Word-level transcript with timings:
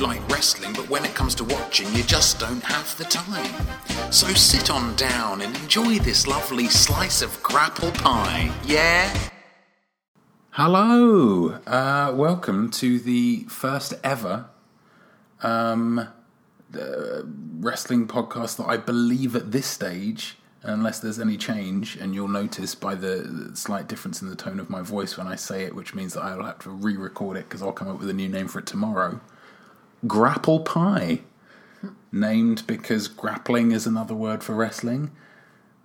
like 0.00 0.26
wrestling, 0.28 0.72
but 0.72 0.88
when 0.88 1.04
it 1.04 1.14
comes 1.14 1.34
to 1.36 1.44
watching, 1.44 1.92
you 1.94 2.02
just 2.02 2.38
don't 2.38 2.62
have 2.62 2.96
the 2.98 3.04
time. 3.04 3.66
So 4.12 4.28
sit 4.28 4.70
on 4.70 4.94
down 4.96 5.40
and 5.40 5.56
enjoy 5.56 5.98
this 5.98 6.26
lovely 6.26 6.66
slice 6.66 7.20
of 7.20 7.42
grapple 7.42 7.90
pie, 7.90 8.52
yeah? 8.64 9.12
Hello, 10.50 11.50
uh, 11.66 12.12
welcome 12.14 12.70
to 12.72 12.98
the 12.98 13.44
first 13.48 13.94
ever 14.04 14.46
um, 15.42 15.98
uh, 15.98 17.22
wrestling 17.60 18.06
podcast 18.06 18.56
that 18.56 18.66
I 18.66 18.76
believe 18.76 19.34
at 19.36 19.52
this 19.52 19.66
stage, 19.66 20.36
unless 20.62 21.00
there's 21.00 21.18
any 21.18 21.36
change, 21.36 21.96
and 21.96 22.14
you'll 22.14 22.28
notice 22.28 22.74
by 22.74 22.94
the 22.94 23.50
slight 23.54 23.88
difference 23.88 24.22
in 24.22 24.28
the 24.28 24.36
tone 24.36 24.60
of 24.60 24.70
my 24.70 24.82
voice 24.82 25.16
when 25.16 25.26
I 25.26 25.36
say 25.36 25.64
it, 25.64 25.74
which 25.74 25.94
means 25.94 26.14
that 26.14 26.22
I'll 26.22 26.44
have 26.44 26.60
to 26.60 26.70
re 26.70 26.96
record 26.96 27.36
it 27.36 27.48
because 27.48 27.62
I'll 27.62 27.72
come 27.72 27.88
up 27.88 27.98
with 28.00 28.10
a 28.10 28.14
new 28.14 28.28
name 28.28 28.48
for 28.48 28.58
it 28.58 28.66
tomorrow. 28.66 29.20
Grapple 30.06 30.60
Pie. 30.60 31.20
Named 32.10 32.66
because 32.66 33.06
grappling 33.06 33.72
is 33.72 33.86
another 33.86 34.14
word 34.14 34.42
for 34.42 34.54
wrestling, 34.54 35.10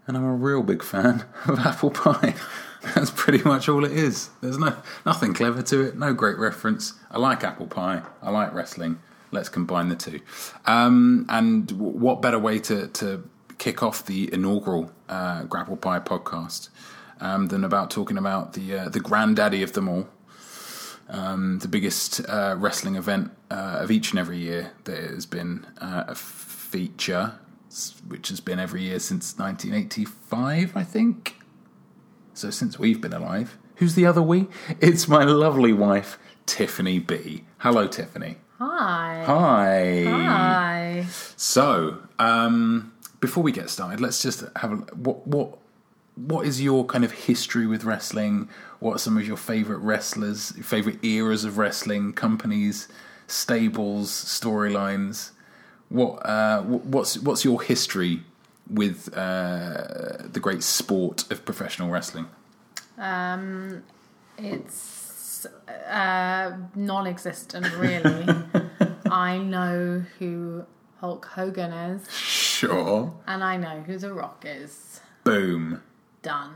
and 0.08 0.16
I'm 0.16 0.24
a 0.24 0.34
real 0.34 0.64
big 0.64 0.82
fan 0.82 1.26
of 1.46 1.60
apple 1.60 1.92
pie. 1.92 2.36
That's 2.96 3.12
pretty 3.12 3.44
much 3.44 3.68
all 3.68 3.84
it 3.84 3.92
is. 3.92 4.30
There's 4.40 4.58
no 4.58 4.76
nothing 5.06 5.34
clever 5.34 5.62
to 5.64 5.82
it, 5.82 5.98
no 5.98 6.14
great 6.14 6.38
reference. 6.38 6.94
I 7.12 7.20
like 7.20 7.44
apple 7.44 7.68
pie. 7.68 8.04
I 8.22 8.30
like 8.30 8.54
wrestling. 8.54 9.02
Let's 9.32 9.50
combine 9.50 9.90
the 9.90 9.96
two. 9.96 10.22
Um, 10.66 11.26
and 11.28 11.68
w- 11.68 11.98
what 11.98 12.22
better 12.22 12.40
way 12.40 12.60
to, 12.60 12.88
to 12.88 13.28
kick 13.58 13.82
off 13.82 14.06
the 14.06 14.32
inaugural 14.34 14.92
uh, 15.10 15.44
Grapple 15.44 15.78
Pie 15.78 16.00
podcast 16.00 16.70
um, 17.20 17.48
than 17.48 17.64
about 17.64 17.90
talking 17.90 18.18
about 18.18 18.54
the 18.54 18.78
uh, 18.78 18.90
the 18.90 19.00
granddaddy 19.00 19.64
of 19.64 19.74
them 19.74 19.90
all, 19.90 20.08
um, 21.10 21.60
the 21.60 21.68
biggest 21.68 22.22
uh, 22.28 22.56
wrestling 22.58 22.96
event 22.96 23.32
uh, 23.52 23.80
of 23.82 23.92
each 23.92 24.12
and 24.12 24.20
every 24.20 24.38
year. 24.38 24.72
There 24.84 25.10
has 25.14 25.26
been 25.26 25.66
uh, 25.80 26.06
a 26.08 26.16
feature, 26.16 27.40
which 28.08 28.30
has 28.30 28.40
been 28.40 28.60
every 28.60 28.84
year 28.84 29.00
since 29.00 29.38
1985, 29.38 30.76
I 30.76 30.84
think. 30.84 31.36
So 32.34 32.50
since 32.50 32.80
we've 32.80 33.00
been 33.00 33.14
alive, 33.14 33.58
who's 33.76 33.96
the 33.96 34.06
other 34.06 34.22
we? 34.22 34.48
It's 34.80 35.08
my 35.08 35.24
lovely 35.24 35.74
wife, 35.74 36.18
Tiffany 36.46 37.00
B. 37.00 37.44
Hello, 37.60 37.88
Tiffany. 37.88 38.38
Hi. 38.60 39.24
Hi. 39.26 40.04
Hi. 40.06 41.06
So, 41.36 42.00
um, 42.18 42.94
before 43.20 43.44
we 43.44 43.52
get 43.52 43.70
started, 43.70 44.00
let's 44.00 44.22
just 44.22 44.44
have 44.58 44.72
a 44.72 44.76
what 44.96 45.28
what 45.28 45.58
what 46.16 46.46
is 46.46 46.62
your 46.62 46.86
kind 46.86 47.04
of 47.04 47.12
history 47.12 47.66
with 47.68 47.84
wrestling? 47.84 48.50
What 48.80 48.96
are 48.96 49.00
some 49.00 49.18
of 49.18 49.26
your 49.28 49.38
favorite 49.38 49.80
wrestlers, 49.80 50.52
favorite 50.64 51.04
eras 51.04 51.44
of 51.46 51.58
wrestling, 51.58 52.14
companies, 52.14 52.88
stables, 53.28 54.12
storylines? 54.12 55.32
What 55.90 56.26
uh, 56.26 56.62
what's 56.64 57.18
what's 57.20 57.44
your 57.46 57.62
history 57.62 58.22
with 58.70 59.16
uh, 59.16 60.18
the 60.32 60.40
great 60.42 60.64
sport 60.64 61.30
of 61.32 61.46
professional 61.46 61.90
wrestling? 61.90 62.28
Um, 62.98 63.84
it's 64.38 65.46
uh, 65.90 66.54
non-existent, 66.76 67.72
really. 67.78 68.26
I 69.12 69.38
know 69.38 70.04
who 70.20 70.66
Hulk 71.00 71.26
Hogan 71.26 71.72
is, 71.72 72.10
Sure. 72.12 73.14
and 73.28 73.44
I 73.44 73.58
know 73.58 73.82
who 73.82 73.98
The 73.98 74.14
Rock 74.14 74.44
is. 74.48 75.02
Boom. 75.24 75.82
Done. 76.24 76.56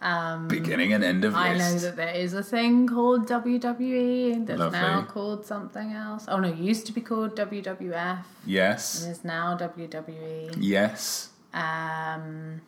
Beginning 0.48 0.92
and 0.92 1.02
end 1.02 1.24
of 1.24 1.32
this. 1.32 1.40
I 1.40 1.54
list. 1.54 1.74
know 1.74 1.80
that 1.80 1.96
there 1.96 2.14
is 2.14 2.34
a 2.34 2.42
thing 2.42 2.86
called 2.86 3.26
WWE 3.26 4.46
that's 4.46 4.58
Lovely. 4.58 4.78
now 4.78 5.02
called 5.02 5.46
something 5.46 5.92
else. 5.92 6.26
Oh 6.28 6.38
no, 6.38 6.48
it 6.48 6.58
used 6.58 6.86
to 6.86 6.92
be 6.92 7.00
called 7.00 7.34
WWF. 7.34 8.18
Yes. 8.44 9.04
It 9.04 9.10
is 9.10 9.24
now 9.24 9.56
WWE. 9.56 10.54
Yes. 10.58 11.30
Um, 11.54 12.60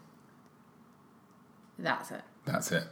that's 1.78 2.10
it. 2.10 2.22
That's 2.46 2.72
it. 2.72 2.84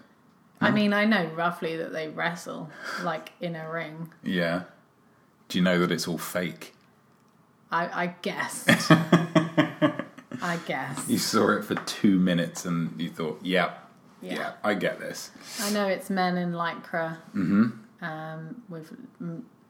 I 0.60 0.70
mean, 0.70 0.92
I 0.92 1.04
know 1.06 1.26
roughly 1.34 1.76
that 1.76 1.92
they 1.92 2.08
wrestle 2.08 2.70
like 3.02 3.32
in 3.40 3.56
a 3.56 3.70
ring. 3.70 4.12
Yeah. 4.22 4.64
Do 5.48 5.58
you 5.58 5.64
know 5.64 5.78
that 5.80 5.90
it's 5.90 6.06
all 6.06 6.18
fake? 6.18 6.74
I, 7.70 8.02
I 8.02 8.06
guessed. 8.22 8.68
I 10.46 10.56
guess. 10.66 11.08
You 11.08 11.18
saw 11.18 11.50
it 11.50 11.64
for 11.64 11.74
two 11.74 12.18
minutes 12.18 12.64
and 12.64 12.98
you 13.00 13.10
thought, 13.10 13.40
yep, 13.42 13.90
yeah, 14.22 14.34
Yeah. 14.34 14.52
I 14.62 14.74
get 14.74 15.00
this. 15.00 15.30
I 15.60 15.70
know 15.72 15.86
it's 15.86 16.08
men 16.08 16.36
in 16.38 16.52
lycra 16.52 17.18
Mm-hmm. 17.34 18.04
um, 18.04 18.62
with 18.68 18.92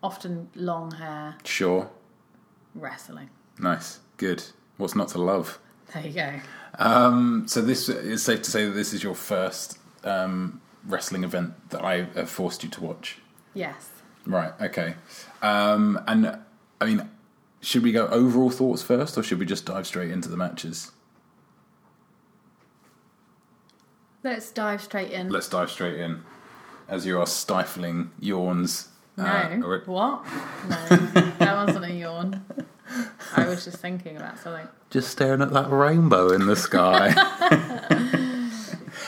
often 0.03 0.48
long 0.54 0.91
hair 0.92 1.37
Sure. 1.44 1.88
wrestling. 2.75 3.31
Nice. 3.59 4.00
Good. 4.19 4.44
What's 4.76 4.94
not 4.94 5.09
to 5.09 5.19
love? 5.19 5.59
There 5.94 6.03
you 6.06 6.12
go. 6.12 6.32
Um, 6.78 7.44
so 7.48 7.62
this 7.62 7.88
is 7.88 8.22
safe 8.22 8.43
to 8.43 8.50
say 8.50 8.66
that 8.66 8.72
this 8.72 8.93
is 8.93 9.03
your 9.03 9.14
first 9.14 9.78
um, 10.04 10.60
wrestling 10.84 11.25
event 11.25 11.54
that 11.70 11.82
I 11.82 12.04
have 12.14 12.28
forced 12.28 12.62
you 12.64 12.69
to 12.70 12.82
watch. 12.82 13.19
Yes. 13.54 13.88
Right. 14.26 14.53
Okay. 14.60 14.94
Um, 15.41 15.98
and 16.06 16.38
I 16.81 16.84
mean, 16.84 17.08
should 17.61 17.83
we 17.83 17.93
go 17.93 18.06
overall 18.09 18.50
thoughts 18.50 18.83
first, 18.83 19.17
or 19.19 19.22
should 19.22 19.39
we 19.39 19.47
just 19.47 19.67
dive 19.67 19.87
straight 19.87 20.11
into 20.11 20.28
the 20.28 20.37
matches? 20.37 20.93
Let's 24.22 24.50
dive 24.50 24.83
straight 24.83 25.12
in. 25.12 25.28
Let's 25.28 25.49
dive 25.49 25.71
straight 25.71 26.00
in, 26.00 26.22
as 26.89 27.06
you 27.06 27.19
are 27.19 27.27
stifling 27.27 28.11
yawns. 28.19 28.89
no. 29.17 29.25
uh, 29.25 29.81
what? 29.87 30.25
No. 30.69 30.87
that 31.39 31.67
wasn't 31.67 31.84
a 31.84 31.93
yawn. 31.93 32.44
I 33.37 33.47
was 33.47 33.65
just 33.65 33.78
thinking 33.78 34.17
about 34.17 34.38
something. 34.38 34.67
just 34.91 35.11
staring 35.11 35.43
at 35.43 35.53
that 35.53 35.71
rainbow 35.71 36.33
in 36.33 36.47
the 36.47 36.56
sky. 36.56 37.12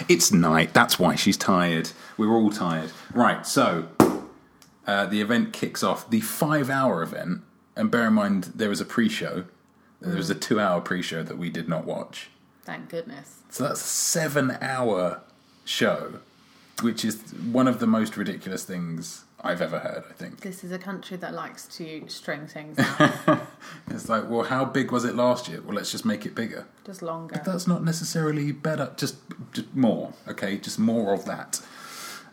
it's 0.09 0.32
night. 0.32 0.75
That's 0.75 0.98
why 0.98 1.15
she's 1.15 1.36
tired. 1.36 1.91
We're 2.16 2.34
all 2.34 2.50
tired. 2.50 2.91
Right. 3.12 3.47
So 3.47 3.88
uh, 4.86 5.06
the 5.06 5.20
event 5.20 5.53
kicks 5.53 5.82
off. 5.82 6.09
The 6.10 6.20
five-hour 6.20 7.03
event, 7.03 7.42
and 7.78 7.91
bear 7.91 8.09
in 8.09 8.12
mind 8.12 8.44
there 8.55 8.69
was 8.69 8.81
a 8.81 8.84
pre-show. 8.84 9.44
There 10.00 10.16
was 10.16 10.31
a 10.31 10.34
mm. 10.34 10.41
two-hour 10.41 10.81
pre-show 10.83 11.22
that 11.22 11.39
we 11.39 11.49
did 11.49 11.69
not 11.69 11.84
watch. 11.84 12.28
Thank 12.65 12.91
goodness. 12.91 13.39
So 13.50 13.65
that's 13.65 13.81
a 13.81 13.84
seven-hour 13.84 15.21
show, 15.65 16.21
which 16.83 17.05
is 17.05 17.22
one 17.33 17.66
of 17.66 17.81
the 17.81 17.87
most 17.87 18.16
ridiculous 18.16 18.65
things 18.65 19.25
I've 19.41 19.62
ever 19.62 19.78
heard. 19.78 20.05
I 20.09 20.12
think. 20.12 20.41
This 20.41 20.62
is 20.62 20.72
a 20.72 20.78
country 20.78 21.16
that 21.16 21.33
likes 21.33 21.66
to 21.78 22.05
string 22.09 22.47
things 22.47 22.78
out 22.99 23.41
It's 23.89 24.09
like, 24.09 24.28
well, 24.28 24.45
how 24.45 24.65
big 24.65 24.93
was 24.93 25.05
it 25.05 25.15
last 25.15 25.49
year? 25.49 25.62
Well, 25.62 25.75
let's 25.77 25.91
just 25.91 26.05
make 26.05 26.27
it 26.27 26.34
bigger. 26.34 26.66
just 26.84 27.03
longer. 27.03 27.41
That's 27.45 27.66
not 27.66 27.83
necessarily 27.84 28.53
better. 28.53 28.93
Just, 28.97 29.16
just 29.53 29.75
more. 29.75 30.12
Okay, 30.28 30.59
just 30.59 30.78
more 30.78 31.15
of 31.15 31.25
that. 31.25 31.60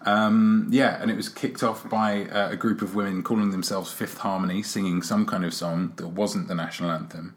Um, 0.05 0.67
yeah, 0.69 1.01
and 1.01 1.09
it 1.09 1.17
was 1.17 1.29
kicked 1.29 1.63
off 1.63 1.89
by 1.89 2.25
uh, 2.25 2.49
a 2.51 2.55
group 2.55 2.81
of 2.81 2.93
women 2.95 3.23
calling 3.23 3.49
themselves 3.51 3.91
Fifth 3.91 4.19
Harmony, 4.19 4.61
singing 4.61 5.01
some 5.01 5.25
kind 5.25 5.43
of 5.43 5.53
song 5.53 5.93
that 5.95 6.07
wasn't 6.09 6.47
the 6.47 6.55
national 6.55 6.91
anthem. 6.91 7.35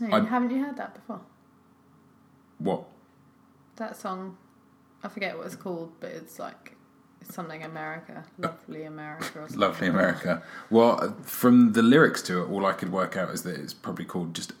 No, 0.00 0.16
I- 0.16 0.24
haven't 0.24 0.50
you 0.50 0.64
heard 0.64 0.76
that 0.78 0.94
before? 0.94 1.20
What? 2.58 2.84
That 3.76 3.96
song, 3.96 4.38
I 5.04 5.08
forget 5.08 5.36
what 5.36 5.46
it's 5.46 5.56
called, 5.56 5.92
but 6.00 6.10
it's 6.10 6.38
like 6.38 6.74
it's 7.20 7.34
something 7.34 7.62
America, 7.62 8.24
lovely 8.38 8.84
America, 8.84 9.26
or 9.38 9.42
something. 9.42 9.58
Lovely 9.58 9.86
America. 9.88 10.42
Well, 10.70 11.14
from 11.22 11.72
the 11.74 11.82
lyrics 11.82 12.22
to 12.22 12.42
it, 12.42 12.48
all 12.48 12.64
I 12.64 12.72
could 12.72 12.90
work 12.92 13.16
out 13.16 13.30
is 13.30 13.42
that 13.42 13.56
it's 13.60 13.74
probably 13.74 14.06
called 14.06 14.34
just 14.34 14.52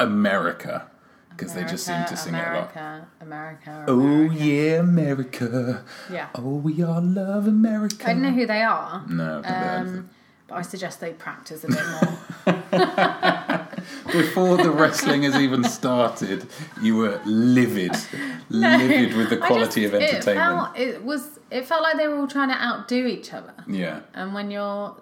America 0.00 0.90
because 1.36 1.54
they 1.54 1.64
just 1.64 1.84
seem 1.86 2.04
to 2.06 2.16
sing 2.16 2.34
it 2.34 2.38
a 2.38 2.40
lot. 2.42 2.70
America, 2.76 3.06
America, 3.20 3.84
Oh 3.88 4.22
yeah, 4.30 4.78
America. 4.80 5.84
yeah. 6.10 6.28
Oh, 6.34 6.56
we 6.56 6.82
all 6.82 7.02
love 7.02 7.46
America. 7.48 8.04
I 8.08 8.12
don't 8.12 8.22
know 8.22 8.32
who 8.32 8.46
they 8.46 8.62
are, 8.62 9.04
No, 9.08 9.38
I've 9.38 9.42
never 9.44 9.54
heard 9.54 9.80
of 9.80 9.86
them. 9.92 9.98
um, 9.98 10.10
but 10.46 10.54
I 10.56 10.62
suggest 10.62 11.00
they 11.00 11.12
practice 11.12 11.64
a 11.64 11.68
bit 11.68 11.84
more. 12.02 12.18
Before 14.12 14.56
the 14.56 14.70
wrestling 14.70 15.22
has 15.24 15.34
even 15.36 15.64
started, 15.64 16.46
you 16.80 16.96
were 16.96 17.20
livid, 17.24 17.92
livid 18.48 19.14
with 19.16 19.30
the 19.30 19.36
quality 19.36 19.82
just- 19.82 19.94
of 19.94 20.00
It, 20.00 20.12
entertainment. 20.14 20.36
felt, 20.74 20.78
it 20.78 21.02
was. 21.04 21.38
It 21.50 21.66
felt 21.66 21.82
like 21.82 21.96
they 21.96 22.08
were 22.08 22.16
all 22.18 22.26
trying 22.26 22.48
to 22.48 22.54
outdo 22.60 23.06
each 23.06 23.32
other, 23.32 23.54
Yeah, 23.66 24.00
and 24.14 24.34
when 24.34 24.50
you're 24.50 24.94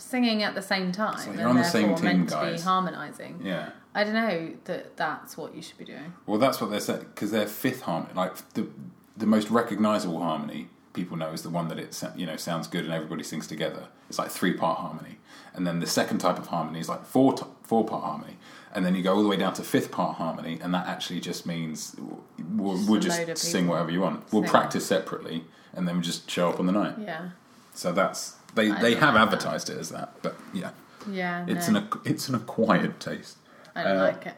singing 0.00 0.42
at 0.42 0.54
the 0.54 0.62
same 0.62 0.92
time 0.92 1.28
and 1.28 1.38
you're 1.38 1.48
on 1.48 1.56
the 1.56 1.64
same 1.64 1.94
team, 1.94 2.04
meant 2.04 2.28
to 2.30 2.34
guys. 2.34 2.60
be 2.60 2.62
harmonising, 2.62 3.40
yeah. 3.44 3.70
I 3.94 4.04
don't 4.04 4.14
know 4.14 4.52
that 4.64 4.96
that's 4.96 5.36
what 5.36 5.54
you 5.54 5.62
should 5.62 5.78
be 5.78 5.84
doing. 5.84 6.12
Well, 6.26 6.38
that's 6.38 6.60
what 6.60 6.70
they're 6.70 6.80
saying 6.80 7.00
because 7.14 7.30
their 7.30 7.46
fifth 7.46 7.82
harmony, 7.82 8.14
like 8.14 8.36
the 8.54 8.68
the 9.16 9.26
most 9.26 9.50
recognizable 9.50 10.20
harmony, 10.20 10.68
people 10.92 11.16
know 11.16 11.30
is 11.32 11.42
the 11.42 11.50
one 11.50 11.68
that 11.68 11.78
it 11.78 12.00
you 12.16 12.26
know 12.26 12.36
sounds 12.36 12.66
good 12.66 12.84
and 12.84 12.92
everybody 12.92 13.22
sings 13.22 13.46
together. 13.46 13.88
It's 14.08 14.18
like 14.18 14.30
three 14.30 14.54
part 14.54 14.78
harmony, 14.78 15.18
and 15.54 15.66
then 15.66 15.80
the 15.80 15.86
second 15.86 16.18
type 16.18 16.38
of 16.38 16.48
harmony 16.48 16.80
is 16.80 16.88
like 16.88 17.04
four 17.04 17.32
t- 17.34 17.44
four 17.62 17.84
part 17.84 18.04
harmony, 18.04 18.36
and 18.74 18.84
then 18.84 18.94
you 18.94 19.02
go 19.02 19.14
all 19.14 19.22
the 19.22 19.28
way 19.28 19.36
down 19.36 19.54
to 19.54 19.62
fifth 19.62 19.90
part 19.90 20.16
harmony, 20.16 20.58
and 20.62 20.72
that 20.74 20.86
actually 20.86 21.20
just 21.20 21.46
means 21.46 21.96
we'll, 22.38 22.76
Just 22.76 22.88
we'll 22.88 23.00
just 23.00 23.38
sing 23.38 23.66
whatever 23.68 23.90
you 23.90 24.00
want. 24.00 24.32
We'll 24.32 24.44
practice 24.44 24.86
separately, 24.86 25.44
and 25.72 25.86
then 25.86 25.96
we 25.96 26.02
just 26.02 26.30
show 26.30 26.48
up 26.48 26.60
on 26.60 26.66
the 26.66 26.72
night. 26.72 26.94
Yeah. 27.00 27.30
So 27.74 27.92
that's 27.92 28.36
They 28.54 28.70
I 28.70 28.80
they 28.80 28.94
have 28.94 29.14
like 29.14 29.22
advertised 29.22 29.70
it 29.70 29.78
as 29.78 29.90
that, 29.90 30.14
but 30.22 30.36
yeah, 30.52 30.70
Yeah, 31.10 31.44
it's 31.48 31.68
no, 31.68 31.80
an 31.80 31.88
it's 32.04 32.28
an 32.28 32.34
acquired 32.34 32.98
taste. 33.00 33.36
I 33.74 33.84
don't 33.84 33.96
uh, 33.96 34.02
like 34.02 34.26
it. 34.26 34.34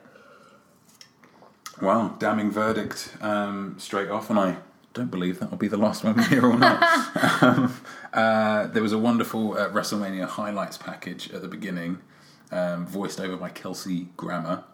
Wow, 1.80 2.14
damning 2.18 2.50
verdict 2.50 3.16
um, 3.20 3.76
straight 3.78 4.08
off, 4.10 4.30
and 4.30 4.38
I 4.38 4.56
don't 4.94 5.10
believe 5.10 5.40
that'll 5.40 5.56
be 5.56 5.68
the 5.68 5.76
last 5.78 6.04
one 6.04 6.16
we 6.16 6.22
hear 6.24 6.44
all 6.44 6.56
night. 6.58 7.42
um, 7.42 7.74
uh, 8.12 8.66
there 8.68 8.82
was 8.82 8.92
a 8.92 8.98
wonderful 8.98 9.54
uh, 9.54 9.68
WrestleMania 9.70 10.26
highlights 10.28 10.76
package 10.78 11.32
at 11.32 11.40
the 11.42 11.48
beginning, 11.48 11.98
um, 12.50 12.86
voiced 12.86 13.20
over 13.20 13.36
by 13.36 13.48
Kelsey 13.48 14.08
Grammer, 14.16 14.64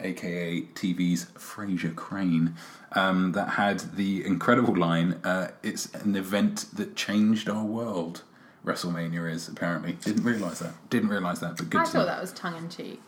aka 0.00 0.62
TV's 0.62 1.26
Frasier 1.36 1.94
Crane, 1.94 2.56
um, 2.92 3.32
that 3.32 3.50
had 3.50 3.80
the 3.96 4.24
incredible 4.24 4.74
line 4.76 5.20
uh, 5.24 5.48
It's 5.62 5.92
an 5.94 6.16
event 6.16 6.66
that 6.74 6.96
changed 6.96 7.48
our 7.48 7.64
world. 7.64 8.22
WrestleMania 8.64 9.30
is 9.30 9.48
apparently. 9.48 9.92
Didn't 9.92 10.24
realise 10.24 10.58
that. 10.58 10.74
Didn't 10.90 11.08
realise 11.08 11.38
that, 11.40 11.56
but 11.56 11.70
good 11.70 11.80
I 11.80 11.84
thought 11.84 11.94
know. 11.94 12.06
that 12.06 12.20
was 12.20 12.32
tongue 12.32 12.56
in 12.56 12.68
cheek. 12.68 13.00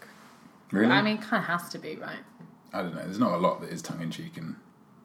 Really? 0.71 0.91
I 0.91 1.03
mean, 1.03 1.19
kind 1.19 1.43
of 1.43 1.49
has 1.49 1.69
to 1.71 1.79
be, 1.79 1.97
right? 1.97 2.21
I 2.73 2.83
don't 2.83 2.95
know. 2.95 3.03
There's 3.03 3.19
not 3.19 3.33
a 3.33 3.37
lot 3.37 3.61
that 3.61 3.71
is 3.71 3.83
tongue 3.83 4.01
in 4.01 4.11
cheek 4.11 4.39
and 4.39 4.57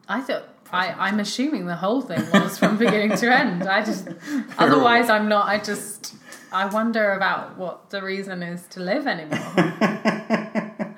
I 0.08 0.22
thought 0.22 0.48
I, 0.72 0.88
I'm 0.92 1.20
assuming 1.20 1.66
the 1.66 1.76
whole 1.76 2.00
thing 2.00 2.24
was 2.32 2.58
from 2.58 2.78
beginning 2.78 3.16
to 3.18 3.34
end. 3.34 3.64
I 3.64 3.84
just 3.84 4.08
otherwise 4.58 5.10
I'm 5.10 5.28
not. 5.28 5.46
I 5.46 5.58
just 5.58 6.14
I 6.50 6.64
wonder 6.66 7.12
about 7.12 7.58
what 7.58 7.90
the 7.90 8.02
reason 8.02 8.42
is 8.42 8.66
to 8.68 8.80
live 8.80 9.06
anymore. 9.06 9.38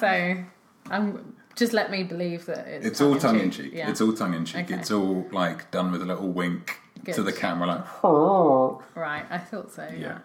so 0.00 0.44
I'm 0.90 1.36
just 1.54 1.72
let 1.72 1.90
me 1.90 2.02
believe 2.02 2.46
that 2.46 2.66
it's, 2.66 2.86
It's 2.86 3.00
all 3.00 3.16
tongue 3.16 3.38
in 3.38 3.50
cheek. 3.52 3.72
Yeah. 3.72 3.90
It's 3.90 4.00
all 4.00 4.12
tongue 4.12 4.34
in 4.34 4.44
cheek. 4.44 4.64
Okay. 4.64 4.74
It's 4.74 4.90
all 4.90 5.26
like 5.30 5.70
done 5.70 5.92
with 5.92 6.02
a 6.02 6.06
little 6.06 6.28
wink 6.28 6.80
to 7.14 7.22
the 7.22 7.32
camera, 7.32 7.66
like 7.68 8.04
oh. 8.04 8.82
right. 8.94 9.24
I 9.30 9.38
thought 9.38 9.70
so. 9.72 9.88
yeah. 9.96 10.18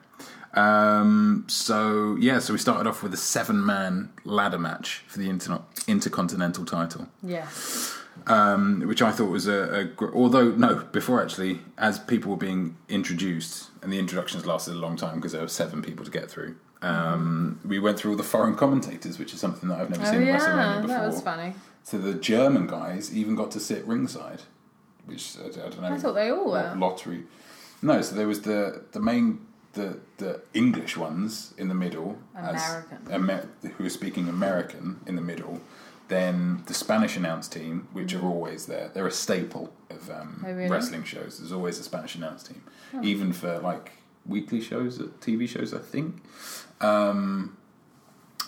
Um, 0.53 1.45
so 1.47 2.17
yeah, 2.19 2.39
so 2.39 2.53
we 2.53 2.59
started 2.59 2.87
off 2.89 3.01
with 3.03 3.13
a 3.13 3.17
seven-man 3.17 4.09
ladder 4.25 4.59
match 4.59 5.03
for 5.07 5.19
the 5.19 5.29
inter- 5.29 5.61
intercontinental 5.87 6.65
title, 6.65 7.07
Yeah. 7.23 7.47
um, 8.27 8.81
which 8.85 9.01
I 9.01 9.11
thought 9.11 9.29
was 9.29 9.47
a, 9.47 9.73
a 9.73 9.83
gr- 9.85 10.13
although 10.13 10.51
no, 10.51 10.75
before 10.91 11.21
actually, 11.21 11.61
as 11.77 11.99
people 11.99 12.31
were 12.31 12.37
being 12.37 12.75
introduced, 12.89 13.69
and 13.81 13.93
the 13.93 13.99
introductions 13.99 14.45
lasted 14.45 14.73
a 14.73 14.77
long 14.79 14.97
time 14.97 15.15
because 15.15 15.31
there 15.31 15.41
were 15.41 15.47
seven 15.47 15.81
people 15.81 16.03
to 16.05 16.11
get 16.11 16.29
through. 16.29 16.55
Um, 16.81 17.59
we 17.63 17.79
went 17.79 17.97
through 17.99 18.11
all 18.11 18.17
the 18.17 18.23
foreign 18.23 18.55
commentators, 18.55 19.19
which 19.19 19.33
is 19.33 19.39
something 19.39 19.69
that 19.69 19.79
I've 19.79 19.89
never 19.89 20.03
Oh 20.03 20.11
seen 20.11 20.23
at 20.23 20.41
WrestleMania 20.41 20.55
yeah, 20.75 20.81
before. 20.81 20.87
that 20.97 21.05
was 21.07 21.21
funny. 21.21 21.53
So 21.83 21.97
the 21.97 22.13
German 22.15 22.67
guys 22.67 23.15
even 23.15 23.35
got 23.35 23.51
to 23.51 23.59
sit 23.59 23.85
ringside, 23.85 24.41
which 25.11 25.37
I, 25.37 25.47
I 25.47 25.69
don't 25.69 25.81
know. 25.81 25.87
I 25.87 25.97
thought 25.97 26.13
they 26.13 26.29
all 26.29 26.51
were. 26.51 26.73
lottery. 26.77 27.23
No, 27.81 28.01
so 28.01 28.15
there 28.15 28.27
was 28.27 28.41
the 28.41 28.83
the 28.91 28.99
main 28.99 29.45
the 29.73 29.99
the 30.17 30.41
English 30.53 30.97
ones 30.97 31.53
in 31.57 31.67
the 31.67 31.75
middle, 31.75 32.17
American. 32.35 32.97
as, 33.05 33.13
Amer- 33.13 33.49
who 33.77 33.85
are 33.85 33.89
speaking 33.89 34.27
American 34.27 34.99
in 35.05 35.15
the 35.15 35.21
middle. 35.21 35.61
Then 36.07 36.63
the 36.65 36.73
Spanish 36.73 37.15
announce 37.15 37.47
team, 37.47 37.87
which 37.93 38.13
are 38.13 38.21
always 38.21 38.65
there. 38.65 38.91
They're 38.93 39.07
a 39.07 39.11
staple 39.11 39.71
of 39.89 40.09
um. 40.09 40.43
Oh, 40.45 40.51
really? 40.51 40.69
wrestling 40.69 41.03
shows. 41.03 41.39
There's 41.39 41.53
always 41.53 41.79
a 41.79 41.83
Spanish 41.83 42.15
announce 42.15 42.43
team, 42.43 42.63
even 43.01 43.31
for 43.31 43.59
like 43.59 43.93
weekly 44.25 44.61
shows, 44.61 44.99
TV 44.99 45.47
shows, 45.47 45.73
I 45.73 45.79
think. 45.79 46.21
Um, 46.81 47.57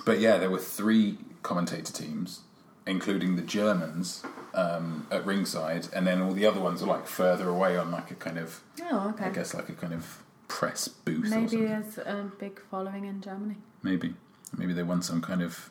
but 0.05 0.19
yeah, 0.19 0.37
there 0.37 0.49
were 0.49 0.59
three 0.59 1.17
commentator 1.41 1.93
teams, 1.93 2.41
including 2.85 3.35
the 3.37 3.41
Germans 3.41 4.23
um, 4.53 5.07
at 5.11 5.25
ringside, 5.25 5.87
and 5.93 6.05
then 6.07 6.21
all 6.21 6.31
the 6.33 6.45
other 6.45 6.59
ones 6.59 6.81
are 6.83 6.87
like 6.87 7.07
further 7.07 7.47
away 7.49 7.77
on 7.77 7.91
like 7.91 8.11
a 8.11 8.15
kind 8.15 8.37
of, 8.37 8.61
Oh, 8.91 9.09
okay. 9.09 9.25
I 9.25 9.29
guess, 9.29 9.53
like 9.53 9.69
a 9.69 9.73
kind 9.73 9.93
of 9.93 10.23
press 10.47 10.87
booth. 10.87 11.25
or 11.25 11.29
Maybe 11.39 11.57
there's 11.65 11.97
a 11.97 12.29
big 12.39 12.59
following 12.69 13.05
in 13.05 13.21
Germany. 13.21 13.55
maybe, 13.81 14.13
maybe 14.57 14.73
they 14.73 14.83
won 14.83 15.01
some 15.01 15.21
kind 15.21 15.41
of 15.41 15.69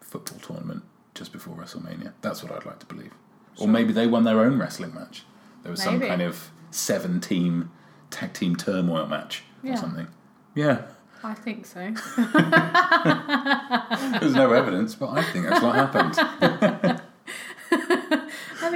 football 0.00 0.38
tournament 0.40 0.82
just 1.14 1.32
before 1.32 1.54
WrestleMania. 1.54 2.12
That's 2.22 2.42
what 2.42 2.52
I'd 2.52 2.64
like 2.66 2.78
to 2.80 2.86
believe. 2.86 3.12
Or 3.58 3.68
maybe 3.68 3.92
they 3.92 4.06
won 4.06 4.24
their 4.24 4.40
own 4.40 4.58
wrestling 4.58 4.94
match. 4.94 5.24
There 5.62 5.70
was 5.70 5.82
some 5.82 6.00
kind 6.00 6.20
of 6.22 6.50
seven-team 6.70 7.70
tag 8.10 8.32
team 8.34 8.56
turmoil 8.56 9.06
match 9.06 9.42
or 9.62 9.70
Yeah. 9.70 9.74
something. 9.76 10.06
Yeah, 10.54 10.82
I 11.24 11.34
think 11.34 11.64
so. 11.66 11.80
there's 14.20 14.34
no 14.34 14.52
evidence, 14.52 14.94
but 14.94 15.10
I 15.10 15.22
think 15.32 15.46
that's 15.48 15.62
what 15.62 15.74
happened. 15.74 17.00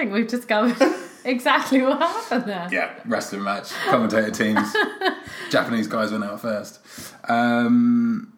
Think 0.00 0.14
we've 0.14 0.26
discovered 0.26 0.94
exactly 1.26 1.82
what 1.82 1.98
happened 1.98 2.46
there. 2.46 2.68
Yeah, 2.72 2.94
wrestling 3.04 3.42
match, 3.42 3.70
commentator 3.90 4.30
teams. 4.30 4.74
Japanese 5.50 5.88
guys 5.88 6.10
went 6.10 6.24
out 6.24 6.40
first. 6.40 6.80
Um, 7.28 8.32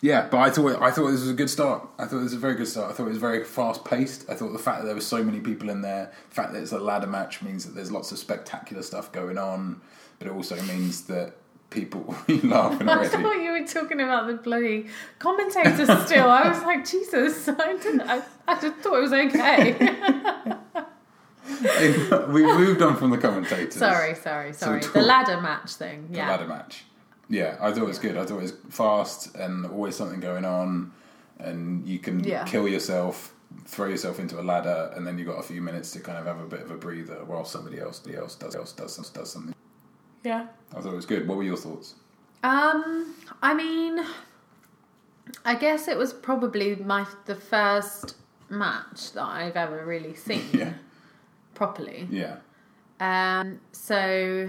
yeah, 0.00 0.26
but 0.30 0.38
I 0.38 0.48
thought 0.48 0.80
I 0.80 0.90
thought 0.90 1.10
this 1.10 1.20
was 1.20 1.28
a 1.28 1.34
good 1.34 1.50
start. 1.50 1.86
I 1.98 2.06
thought 2.06 2.20
it 2.20 2.22
was 2.22 2.32
a 2.32 2.38
very 2.38 2.54
good 2.54 2.66
start. 2.66 2.90
I 2.90 2.94
thought 2.94 3.04
it 3.04 3.10
was 3.10 3.18
very 3.18 3.44
fast 3.44 3.84
paced. 3.84 4.30
I 4.30 4.34
thought 4.34 4.54
the 4.54 4.58
fact 4.58 4.80
that 4.80 4.86
there 4.86 4.94
were 4.94 5.02
so 5.02 5.22
many 5.22 5.40
people 5.40 5.68
in 5.68 5.82
there, 5.82 6.10
the 6.30 6.34
fact 6.34 6.54
that 6.54 6.62
it's 6.62 6.72
a 6.72 6.78
ladder 6.78 7.06
match 7.06 7.42
means 7.42 7.66
that 7.66 7.74
there's 7.74 7.92
lots 7.92 8.10
of 8.10 8.16
spectacular 8.16 8.82
stuff 8.82 9.12
going 9.12 9.36
on, 9.36 9.82
but 10.18 10.28
it 10.28 10.30
also 10.30 10.56
means 10.62 11.02
that 11.08 11.34
people 11.70 12.14
laughing 12.28 12.88
I 12.88 13.06
thought 13.08 13.40
you 13.42 13.52
were 13.52 13.64
talking 13.66 14.00
about 14.00 14.26
the 14.26 14.34
bloody 14.34 14.86
commentators 15.18 15.88
still. 16.06 16.28
I 16.28 16.48
was 16.48 16.62
like, 16.62 16.84
Jesus, 16.84 17.48
I 17.58 17.76
didn't. 17.76 18.02
I, 18.02 18.22
I 18.48 18.60
just 18.60 18.76
thought 18.78 18.98
it 18.98 19.02
was 19.02 19.12
okay. 19.12 19.76
we 22.32 22.42
moved 22.44 22.82
on 22.82 22.96
from 22.96 23.10
the 23.10 23.18
commentators. 23.18 23.74
sorry, 23.74 24.14
sorry, 24.14 24.52
sorry. 24.52 24.80
the 24.80 25.00
ladder 25.02 25.40
match 25.40 25.72
thing. 25.74 26.08
the 26.10 26.18
Yeah. 26.18 26.28
ladder 26.30 26.46
match. 26.46 26.84
Yeah, 27.28 27.56
I 27.60 27.70
thought 27.70 27.82
it 27.82 27.86
was 27.86 27.98
good. 27.98 28.16
I 28.16 28.24
thought 28.26 28.38
it 28.38 28.42
was 28.42 28.54
fast 28.70 29.34
and 29.36 29.64
always 29.66 29.94
something 29.96 30.18
going 30.20 30.44
on, 30.44 30.92
and 31.38 31.86
you 31.86 31.98
can 32.00 32.24
Yeah. 32.24 32.44
kill 32.44 32.66
yourself, 32.66 33.32
throw 33.66 33.86
yourself 33.86 34.18
into 34.18 34.40
a 34.40 34.42
ladder, 34.42 34.92
and 34.96 35.06
then 35.06 35.16
you 35.18 35.24
got 35.24 35.38
a 35.38 35.42
few 35.42 35.62
minutes 35.62 35.92
to 35.92 36.00
kind 36.00 36.18
of 36.18 36.26
have 36.26 36.40
a 36.40 36.46
bit 36.46 36.60
of 36.60 36.70
a 36.72 36.76
breather 36.76 37.24
while 37.24 37.44
somebody 37.44 37.78
else, 37.80 38.02
else 38.12 38.34
does 38.34 38.56
else 38.56 38.72
does 38.72 38.96
does 39.10 39.30
something. 39.32 39.54
Yeah. 40.24 40.46
I 40.76 40.80
thought 40.80 40.92
it 40.92 40.96
was 40.96 41.06
good. 41.06 41.26
What 41.26 41.36
were 41.36 41.42
your 41.44 41.56
thoughts? 41.56 41.94
Um, 42.42 43.14
I 43.42 43.54
mean, 43.54 44.00
I 45.44 45.54
guess 45.54 45.88
it 45.88 45.96
was 45.96 46.12
probably 46.12 46.76
my 46.76 47.06
the 47.26 47.34
first 47.34 48.16
match 48.48 49.12
that 49.12 49.24
I've 49.24 49.56
ever 49.56 49.84
really 49.84 50.14
seen 50.26 50.42
Yeah, 50.52 50.72
properly. 51.54 52.06
yeah, 52.10 52.36
Um, 53.00 53.60
so 53.72 54.48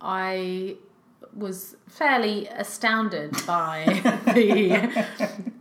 I 0.00 0.76
was 1.34 1.76
fairly 1.88 2.46
astounded 2.48 3.32
by 3.46 3.84
the 4.34 5.06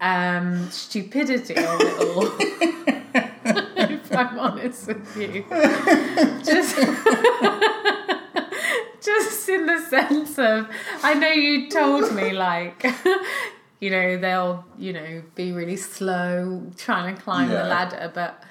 um, 0.02 0.70
stupidity 0.72 1.56
of 1.56 1.80
it 1.82 2.08
all. 2.08 2.28
if 3.90 4.12
I'm 4.16 4.40
honest 4.40 4.88
with 4.88 5.18
you, 5.18 5.46
just 6.44 6.76
just 9.06 9.50
in 9.50 9.66
the 9.66 9.80
sense 9.80 10.38
of, 10.40 10.68
I 11.04 11.14
know 11.14 11.30
you 11.32 11.70
told 11.70 12.14
me 12.16 12.32
like. 12.48 12.86
You 13.82 13.90
know, 13.92 14.18
they'll, 14.18 14.66
you 14.78 14.92
know, 14.92 15.24
be 15.36 15.54
really 15.54 15.78
slow 15.78 16.70
trying 16.76 17.16
to 17.16 17.22
climb 17.22 17.50
Yeah. 17.50 17.64
the 17.64 17.70
ladder, 17.70 18.12
but 18.14 18.44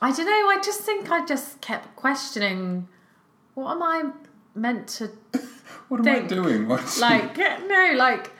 I 0.00 0.10
don't 0.10 0.26
know. 0.26 0.32
I 0.32 0.58
just 0.64 0.80
think 0.80 1.12
I 1.12 1.24
just 1.24 1.60
kept 1.60 1.94
questioning, 1.94 2.88
what 3.54 3.70
am 3.70 3.84
I 3.84 4.10
meant 4.56 4.88
to 4.98 5.12
What 5.86 5.98
am 5.98 6.04
Think. 6.04 6.24
I 6.24 6.26
doing? 6.26 6.66
What's 6.66 7.00
like? 7.00 7.36
No, 7.38 7.92
like, 7.96 8.32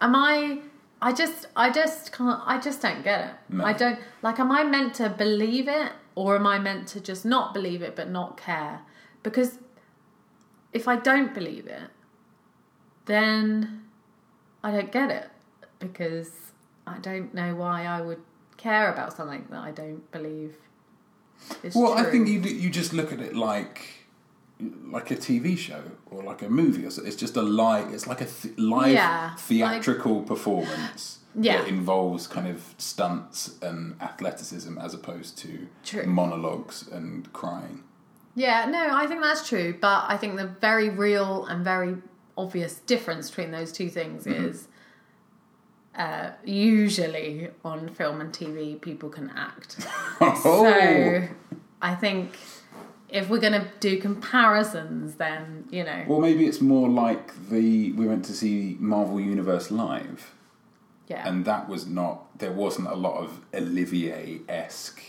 am 0.00 0.16
I? 0.16 0.60
I 1.02 1.12
just, 1.12 1.46
I 1.54 1.68
just 1.68 2.10
can't. 2.12 2.40
I 2.46 2.58
just 2.58 2.80
don't 2.80 3.04
get 3.04 3.20
it. 3.26 3.54
No. 3.54 3.62
I 3.66 3.74
don't 3.74 3.98
like. 4.22 4.38
Am 4.40 4.50
I 4.50 4.64
meant 4.64 4.94
to 4.94 5.10
believe 5.10 5.68
it, 5.68 5.92
or 6.14 6.36
am 6.36 6.46
I 6.46 6.58
meant 6.58 6.88
to 6.88 7.00
just 7.02 7.26
not 7.26 7.52
believe 7.52 7.82
it 7.82 7.94
but 7.94 8.08
not 8.08 8.38
care? 8.38 8.80
Because 9.22 9.58
if 10.72 10.86
I 10.88 10.96
don't 10.96 11.34
believe 11.34 11.66
it, 11.66 11.90
then 13.06 13.82
I 14.62 14.70
don't 14.70 14.92
get 14.92 15.10
it 15.10 15.28
because 15.78 16.30
I 16.86 16.98
don't 16.98 17.32
know 17.34 17.54
why 17.54 17.86
I 17.86 18.00
would 18.00 18.20
care 18.56 18.92
about 18.92 19.16
something 19.16 19.46
that 19.50 19.60
I 19.60 19.70
don't 19.70 20.10
believe 20.12 20.56
is 21.62 21.74
Well, 21.74 21.94
I 21.94 22.04
think 22.04 22.28
you 22.28 22.40
you 22.40 22.70
just 22.70 22.92
look 22.92 23.12
at 23.12 23.20
it 23.20 23.34
like 23.34 23.80
like 24.92 25.10
a 25.10 25.16
TV 25.16 25.56
show 25.56 25.82
or 26.10 26.22
like 26.22 26.42
a 26.42 26.48
movie. 26.50 26.84
Or 26.84 26.90
so. 26.90 27.02
It's 27.02 27.16
just 27.16 27.36
a 27.36 27.42
live. 27.42 27.94
It's 27.94 28.06
like 28.06 28.20
a 28.20 28.26
th- 28.26 28.58
live 28.58 28.92
Yeah, 28.92 29.34
theatrical 29.36 30.22
performance 30.22 31.20
Yeah. 31.34 31.58
that 31.62 31.68
involves 31.68 32.26
kind 32.26 32.46
of 32.46 32.74
stunts 32.76 33.56
and 33.62 33.96
athleticism 34.02 34.76
as 34.78 34.92
opposed 34.92 35.38
to 35.38 35.66
True. 35.82 36.04
monologues 36.04 36.86
and 36.92 37.32
crying. 37.32 37.84
Yeah, 38.34 38.66
no, 38.66 38.88
I 38.92 39.06
think 39.06 39.22
that's 39.22 39.48
true. 39.48 39.76
But 39.80 40.04
I 40.08 40.16
think 40.16 40.36
the 40.36 40.46
very 40.46 40.88
real 40.88 41.46
and 41.46 41.64
very 41.64 41.96
obvious 42.36 42.76
difference 42.80 43.28
between 43.30 43.50
those 43.50 43.72
two 43.72 43.88
things 43.88 44.24
Mm-hmm. 44.24 44.44
is 44.46 44.68
uh, 45.96 46.30
usually 46.44 47.48
on 47.64 47.88
film 47.88 48.20
and 48.20 48.32
TV, 48.32 48.80
people 48.80 49.08
can 49.08 49.30
act. 49.36 49.76
Oh, 50.20 50.40
So 50.42 51.28
I 51.82 51.94
think 51.94 52.36
if 53.08 53.28
we're 53.28 53.40
going 53.40 53.54
to 53.60 53.66
do 53.80 53.98
comparisons, 53.98 55.14
then 55.16 55.64
you 55.70 55.82
know, 55.84 56.04
Well, 56.06 56.20
maybe 56.20 56.46
it's 56.46 56.60
more 56.60 56.88
like 56.88 57.48
the 57.48 57.92
we 57.92 58.06
went 58.06 58.24
to 58.26 58.32
see 58.32 58.76
Marvel 58.78 59.18
Universe 59.20 59.70
live, 59.70 60.32
yeah. 61.08 61.26
and 61.28 61.44
that 61.44 61.68
was 61.68 61.86
not 61.86 62.38
there 62.38 62.52
wasn't 62.52 62.86
a 62.88 62.94
lot 62.94 63.16
of 63.16 63.40
Olivier 63.52 64.40
esque. 64.48 65.02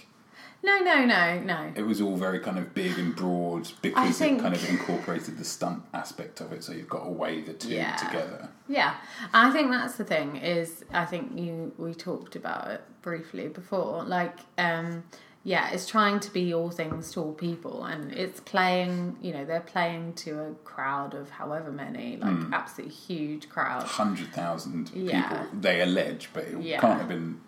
No, 0.64 0.80
no, 0.80 1.06
no, 1.06 1.40
no. 1.40 1.72
It 1.76 1.84
was 1.84 2.02
all 2.02 2.16
very 2.18 2.40
kind 2.40 2.58
of 2.60 2.74
big 2.74 2.98
and 3.00 3.16
broad 3.16 3.72
because 3.82 4.18
think- 4.18 4.40
it 4.40 4.42
kind 4.42 4.54
of 4.56 4.70
incorporated 4.70 5.38
the 5.38 5.44
stunt 5.46 5.84
aspect 5.94 6.40
of 6.42 6.52
it. 6.54 6.64
So 6.64 6.72
you've 6.74 6.90
got 6.90 7.04
to 7.06 7.10
weigh 7.10 7.42
the 7.42 7.54
two 7.54 7.70
Yeah. 7.70 7.96
together. 7.96 8.50
Yeah, 8.68 8.96
I 9.34 9.52
think 9.52 9.72
that's 9.72 9.96
the 9.96 10.04
thing. 10.06 10.38
Is 10.38 10.84
I 10.94 11.06
think 11.06 11.38
you 11.38 11.74
we 11.78 11.94
talked 11.94 12.36
about 12.36 12.70
it 12.70 12.82
briefly 13.02 13.48
before. 13.48 14.04
Like, 14.04 14.38
um, 14.58 15.04
yeah, 15.44 15.72
it's 15.72 15.88
trying 15.88 16.20
to 16.20 16.32
be 16.32 16.54
all 16.54 16.70
things 16.70 17.12
to 17.14 17.22
all 17.22 17.34
people, 17.34 17.84
and 17.86 18.12
it's 18.14 18.40
playing. 18.40 19.18
You 19.22 19.34
know, 19.34 19.44
they're 19.44 19.60
playing 19.60 20.14
to 20.26 20.40
a 20.40 20.54
crowd 20.64 21.16
of 21.16 21.32
however 21.32 21.72
many, 21.72 22.18
like 22.18 22.32
Hmm. 22.32 22.54
absolutely 22.54 22.94
huge 22.96 23.50
crowd. 23.50 23.84
Hundred 23.84 24.32
thousand 24.32 24.92
Yeah. 24.94 25.28
people 25.28 25.48
they 25.60 25.82
allege, 25.82 26.30
but 26.32 26.44
it 26.44 26.62
Yeah. 26.62 26.80
can't 26.80 27.00
have 27.00 27.10
been 27.10 27.42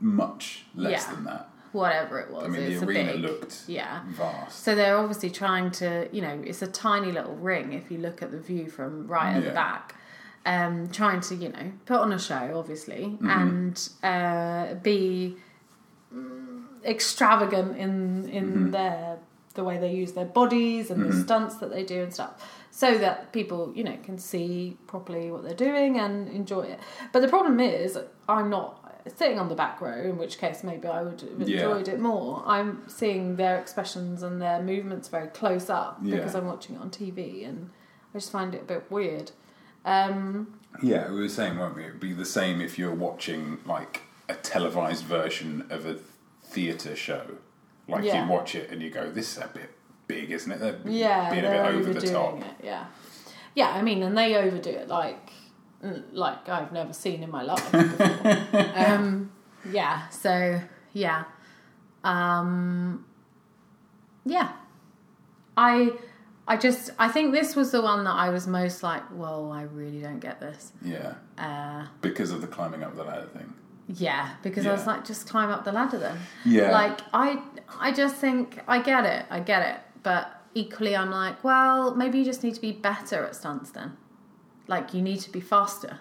much 0.00 0.64
less 0.74 1.06
Yeah. 1.08 1.14
than 1.14 1.24
that. 1.24 1.49
Whatever 1.72 2.18
it 2.20 2.30
was, 2.30 2.44
I 2.44 2.48
mean, 2.48 2.62
it's 2.62 2.80
the 2.80 2.86
a 2.86 2.88
arena 2.88 3.12
big, 3.12 3.20
looked 3.22 3.62
yeah. 3.68 4.00
vast. 4.08 4.64
So 4.64 4.74
they're 4.74 4.96
obviously 4.96 5.30
trying 5.30 5.70
to, 5.72 6.08
you 6.12 6.20
know, 6.20 6.42
it's 6.44 6.62
a 6.62 6.66
tiny 6.66 7.12
little 7.12 7.36
ring 7.36 7.72
if 7.72 7.90
you 7.90 7.98
look 7.98 8.22
at 8.22 8.30
the 8.32 8.38
view 8.40 8.68
from 8.68 9.06
right 9.06 9.36
at 9.36 9.44
the 9.44 9.50
back. 9.50 9.94
Um, 10.46 10.88
trying 10.88 11.20
to, 11.20 11.34
you 11.34 11.50
know, 11.50 11.70
put 11.84 11.98
on 12.00 12.12
a 12.12 12.18
show, 12.18 12.54
obviously, 12.56 13.04
Mm-hmm. 13.20 13.28
and 13.30 13.88
uh, 14.02 14.74
be 14.76 15.36
mm, 16.14 16.64
extravagant 16.84 17.76
in 17.76 18.28
in 18.30 18.44
Mm-hmm. 18.46 18.70
their 18.70 19.18
the 19.54 19.64
way 19.64 19.78
they 19.78 19.92
use 19.92 20.12
their 20.12 20.24
bodies 20.24 20.90
and 20.92 21.04
the 21.04 21.12
stunts 21.24 21.56
that 21.56 21.70
they 21.70 21.82
do 21.84 22.04
and 22.04 22.14
stuff, 22.14 22.40
so 22.70 22.96
that 22.98 23.32
people, 23.32 23.72
you 23.74 23.82
know, 23.82 23.96
can 24.04 24.16
see 24.16 24.76
properly 24.86 25.28
what 25.30 25.42
they're 25.42 25.52
doing 25.54 25.98
and 25.98 26.28
enjoy 26.28 26.62
it. 26.62 26.78
But 27.12 27.20
the 27.20 27.28
problem 27.28 27.58
is, 27.58 27.98
I'm 28.28 28.48
not 28.48 28.79
sitting 29.16 29.38
on 29.38 29.48
the 29.48 29.54
back 29.54 29.80
row, 29.80 30.00
in 30.02 30.16
which 30.18 30.38
case 30.38 30.62
maybe 30.64 30.86
I 30.88 31.02
would 31.02 31.20
have 31.20 31.48
Yeah. 31.48 31.56
enjoyed 31.62 31.88
it 31.88 32.00
more. 32.00 32.42
I'm 32.46 32.82
seeing 32.88 33.36
their 33.36 33.58
expressions 33.58 34.22
and 34.22 34.40
their 34.40 34.62
movements 34.62 35.08
very 35.08 35.28
close 35.28 35.68
up 35.70 36.02
because 36.04 36.34
I'm 36.34 36.46
watching 36.46 36.76
it 36.76 36.80
on 36.80 36.90
TV, 36.90 37.44
and 37.44 37.70
I 38.14 38.18
just 38.18 38.30
find 38.32 38.54
it 38.54 38.62
a 38.62 38.64
bit 38.64 38.90
weird. 38.90 39.32
Um, 39.84 40.58
Yeah, 40.82 41.10
we 41.10 41.20
were 41.20 41.28
saying, 41.28 41.58
weren't 41.58 41.74
we? 41.76 41.84
It'd 41.84 41.98
be 42.00 42.12
the 42.12 42.24
same 42.24 42.60
if 42.60 42.78
you're 42.78 42.94
watching 42.94 43.58
like 43.66 44.02
a 44.28 44.34
televised 44.34 45.04
version 45.04 45.66
of 45.70 45.84
a 45.86 45.96
theatre 46.44 46.94
show. 46.94 47.22
Like 47.88 48.04
Yeah. 48.04 48.24
you 48.24 48.30
watch 48.30 48.54
it 48.54 48.70
and 48.70 48.80
you 48.80 48.90
go, 48.90 49.10
"This 49.10 49.36
is 49.36 49.42
a 49.42 49.48
bit 49.48 49.70
big, 50.06 50.30
isn't 50.30 50.50
it?" 50.52 50.60
They're 50.60 50.78
yeah, 50.84 51.30
being 51.30 51.44
a 51.44 51.50
bit 51.50 51.60
over 51.74 51.92
the 51.92 52.00
top. 52.06 52.38
it. 52.40 52.44
Yeah, 52.62 52.84
yeah. 53.54 53.70
I 53.70 53.82
mean, 53.82 54.02
and 54.04 54.16
they 54.16 54.36
overdo 54.36 54.70
it 54.70 54.86
like 54.88 55.32
like 56.12 56.48
I've 56.48 56.72
never 56.72 56.92
seen 56.92 57.22
in 57.22 57.30
my 57.30 57.42
life. 57.42 57.72
Before. 57.72 58.72
um, 58.74 59.32
yeah. 59.70 60.08
So 60.08 60.60
yeah, 60.92 61.24
um, 62.04 63.04
yeah. 64.24 64.52
I 65.56 65.92
I 66.46 66.56
just 66.56 66.90
I 66.98 67.08
think 67.08 67.32
this 67.32 67.54
was 67.54 67.70
the 67.70 67.80
one 67.82 68.04
that 68.04 68.14
I 68.14 68.30
was 68.30 68.46
most 68.46 68.82
like, 68.82 69.02
whoa, 69.10 69.50
I 69.50 69.62
really 69.62 70.00
don't 70.00 70.20
get 70.20 70.40
this. 70.40 70.72
Yeah, 70.82 71.14
Uh, 71.38 71.86
because 72.00 72.30
of 72.30 72.40
the 72.40 72.46
climbing 72.46 72.82
up 72.82 72.96
the 72.96 73.04
ladder 73.04 73.28
thing. 73.32 73.54
Yeah, 73.86 74.34
because 74.42 74.66
I 74.66 74.72
was 74.72 74.86
like, 74.86 75.04
just 75.04 75.28
climb 75.28 75.50
up 75.50 75.64
the 75.64 75.72
ladder 75.72 75.98
then. 75.98 76.18
Yeah. 76.44 76.70
Like 76.70 77.00
I, 77.12 77.42
I 77.80 77.92
just 77.92 78.16
think 78.16 78.60
I 78.68 78.80
get 78.80 79.04
it, 79.04 79.26
I 79.30 79.40
get 79.40 79.66
it, 79.66 79.80
but 80.02 80.40
equally 80.54 80.96
I'm 80.96 81.10
like, 81.10 81.42
well, 81.42 81.94
maybe 81.94 82.18
you 82.18 82.24
just 82.24 82.42
need 82.44 82.54
to 82.54 82.60
be 82.60 82.72
better 82.72 83.24
at 83.24 83.34
stunts 83.34 83.70
then. 83.70 83.96
Like 84.70 84.94
you 84.94 85.02
need 85.02 85.20
to 85.22 85.30
be 85.32 85.40
faster. 85.40 85.98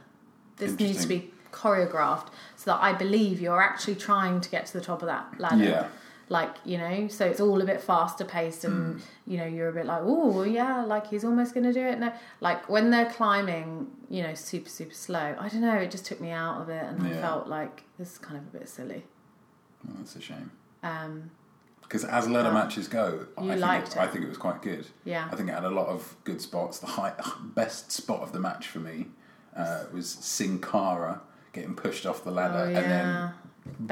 This 0.57 0.77
needs 0.79 1.01
to 1.01 1.07
be 1.07 1.33
choreographed 1.51 2.27
so 2.55 2.71
that 2.71 2.79
I 2.79 2.93
believe 2.93 3.41
you're 3.41 3.61
actually 3.61 3.95
trying 3.95 4.41
to 4.41 4.49
get 4.49 4.67
to 4.67 4.73
the 4.73 4.81
top 4.81 5.01
of 5.01 5.07
that 5.07 5.39
ladder. 5.39 5.63
Yeah. 5.63 5.87
Like 6.29 6.55
you 6.63 6.77
know, 6.77 7.07
so 7.07 7.25
it's 7.25 7.39
all 7.39 7.59
a 7.59 7.65
bit 7.65 7.81
faster 7.81 8.23
paced, 8.23 8.63
and 8.63 9.01
you 9.25 9.37
know 9.39 9.47
you're 9.47 9.69
a 9.69 9.73
bit 9.73 9.87
like, 9.87 10.01
oh 10.03 10.43
yeah, 10.43 10.85
like 10.85 11.07
he's 11.07 11.25
almost 11.25 11.55
going 11.55 11.63
to 11.63 11.73
do 11.73 11.83
it. 11.83 11.97
No, 11.97 12.13
like 12.39 12.69
when 12.69 12.91
they're 12.91 13.09
climbing, 13.09 13.87
you 14.11 14.21
know, 14.21 14.35
super 14.35 14.69
super 14.69 14.93
slow. 14.93 15.35
I 15.39 15.49
don't 15.49 15.61
know. 15.61 15.77
It 15.77 15.89
just 15.89 16.05
took 16.05 16.21
me 16.21 16.29
out 16.29 16.61
of 16.61 16.69
it, 16.69 16.83
and 16.83 17.01
I 17.07 17.19
felt 17.19 17.47
like 17.47 17.85
this 17.97 18.11
is 18.11 18.17
kind 18.19 18.37
of 18.37 18.43
a 18.53 18.59
bit 18.59 18.69
silly. 18.69 19.05
Well, 19.83 19.95
that's 19.97 20.15
a 20.15 20.21
shame. 20.21 20.51
Um, 20.83 21.31
Because 21.89 22.05
as 22.05 22.29
ladder 22.29 22.49
Oh. 22.49 22.53
matches 22.53 22.87
go, 22.87 23.25
You 23.41 23.45
I 23.45 23.47
think 23.49 23.61
liked 23.61 23.87
it, 23.93 23.97
I 23.97 24.05
think 24.07 24.23
it 24.23 24.29
was 24.29 24.37
quite 24.37 24.61
good. 24.61 24.85
Yeah. 25.05 25.27
I 25.31 25.35
think 25.35 25.49
it 25.49 25.53
had 25.53 25.63
a 25.65 25.71
lot 25.71 25.87
of 25.87 26.15
good 26.23 26.39
spots. 26.39 26.77
The 26.79 26.85
high, 26.87 27.13
best 27.41 27.91
spot 27.91 28.21
of 28.21 28.31
the 28.31 28.39
match 28.39 28.67
for 28.67 28.77
me 28.79 29.07
uh, 29.57 29.85
was 29.91 30.07
Sin 30.07 30.59
Cara 30.61 31.21
getting 31.51 31.73
pushed 31.75 32.05
off 32.05 32.23
the 32.23 32.29
ladder 32.31 32.59
oh 32.59 32.79
and 32.79 32.91
then 32.91 33.31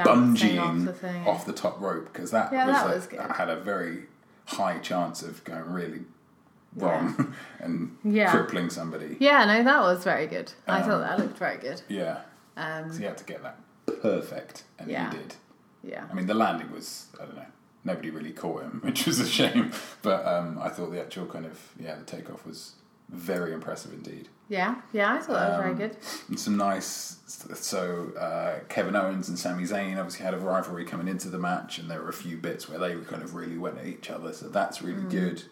bungeeing 0.06 0.60
off 0.60 0.84
the 0.84 0.92
thing. 0.92 1.26
off 1.26 1.44
the 1.44 1.52
top 1.52 1.80
rope 1.80 2.12
because 2.12 2.30
that 2.30 2.52
Yeah, 2.52 2.66
was, 2.66 2.76
that 2.76 2.86
a- 2.86 2.94
was 2.94 3.06
good. 3.08 3.18
that 3.18 3.32
had 3.32 3.48
a 3.50 3.56
very 3.60 4.04
high 4.46 4.78
chance 4.78 5.22
of 5.22 5.42
going 5.44 5.68
really 5.70 6.02
wrong 6.76 7.34
and 7.58 7.96
Yeah. 8.04 8.30
crippling 8.30 8.70
somebody. 8.70 9.16
Yeah, 9.18 9.44
no, 9.44 9.64
that 9.64 9.80
was 9.80 10.04
very 10.04 10.28
good. 10.28 10.52
I 10.68 10.80
Um, 10.82 10.88
thought 10.88 10.98
that 11.00 11.18
looked 11.18 11.38
very 11.38 11.56
good. 11.58 11.82
Yeah, 11.88 12.20
Um, 12.56 12.92
so 12.92 13.00
you 13.00 13.06
had 13.06 13.18
to 13.18 13.24
get 13.24 13.42
that 13.42 13.58
perfect, 14.02 14.62
and 14.78 14.88
Yeah. 14.88 15.10
he 15.10 15.16
did. 15.18 15.34
yeah, 15.82 16.04
I 16.08 16.14
mean, 16.14 16.26
the 16.26 16.34
landing 16.34 16.70
was 16.72 17.06
I 17.20 17.24
don't 17.24 17.34
know. 17.36 17.42
Nobody 17.88 18.10
really 18.10 18.32
caught 18.32 18.62
him, 18.62 18.80
which 18.84 19.06
was 19.06 19.18
a 19.20 19.28
shame. 19.28 19.72
But 20.02 20.20
um, 20.34 20.58
I 20.66 20.68
thought 20.68 20.90
the 20.92 21.00
actual 21.00 21.26
kind 21.26 21.46
of 21.46 21.56
yeah, 21.80 21.94
the 21.96 22.04
takeoff 22.04 22.46
was 22.46 22.72
very 23.08 23.52
impressive 23.54 23.92
indeed. 23.94 24.28
yeah, 24.50 24.72
yeah. 24.92 25.14
I 25.14 25.18
thought 25.18 25.32
that 25.40 25.48
was 25.52 25.58
very 25.64 25.70
Um, 25.72 25.78
good. 25.78 25.96
And 26.28 26.38
some 26.38 26.56
nice. 26.58 27.16
So 27.54 28.12
uh, 28.28 28.60
Kevin 28.68 28.94
Owens 28.96 29.28
and 29.30 29.38
Sami 29.38 29.64
Zayn 29.64 29.96
obviously 29.98 30.24
had 30.26 30.34
a 30.34 30.38
rivalry 30.38 30.84
coming 30.84 31.08
into 31.08 31.28
the 31.30 31.38
match, 31.38 31.78
and 31.78 31.90
there 31.90 32.02
were 32.02 32.10
a 32.10 32.20
few 32.26 32.36
bits 32.36 32.68
where 32.68 32.78
they 32.78 32.94
were 32.96 33.02
kind 33.12 33.22
of 33.22 33.34
really 33.34 33.56
went 33.58 33.78
at 33.78 33.86
each 33.86 34.10
other. 34.10 34.32
So 34.34 34.48
that's 34.48 34.82
really 34.82 35.02
Mm. 35.04 35.10
good. 35.10 35.42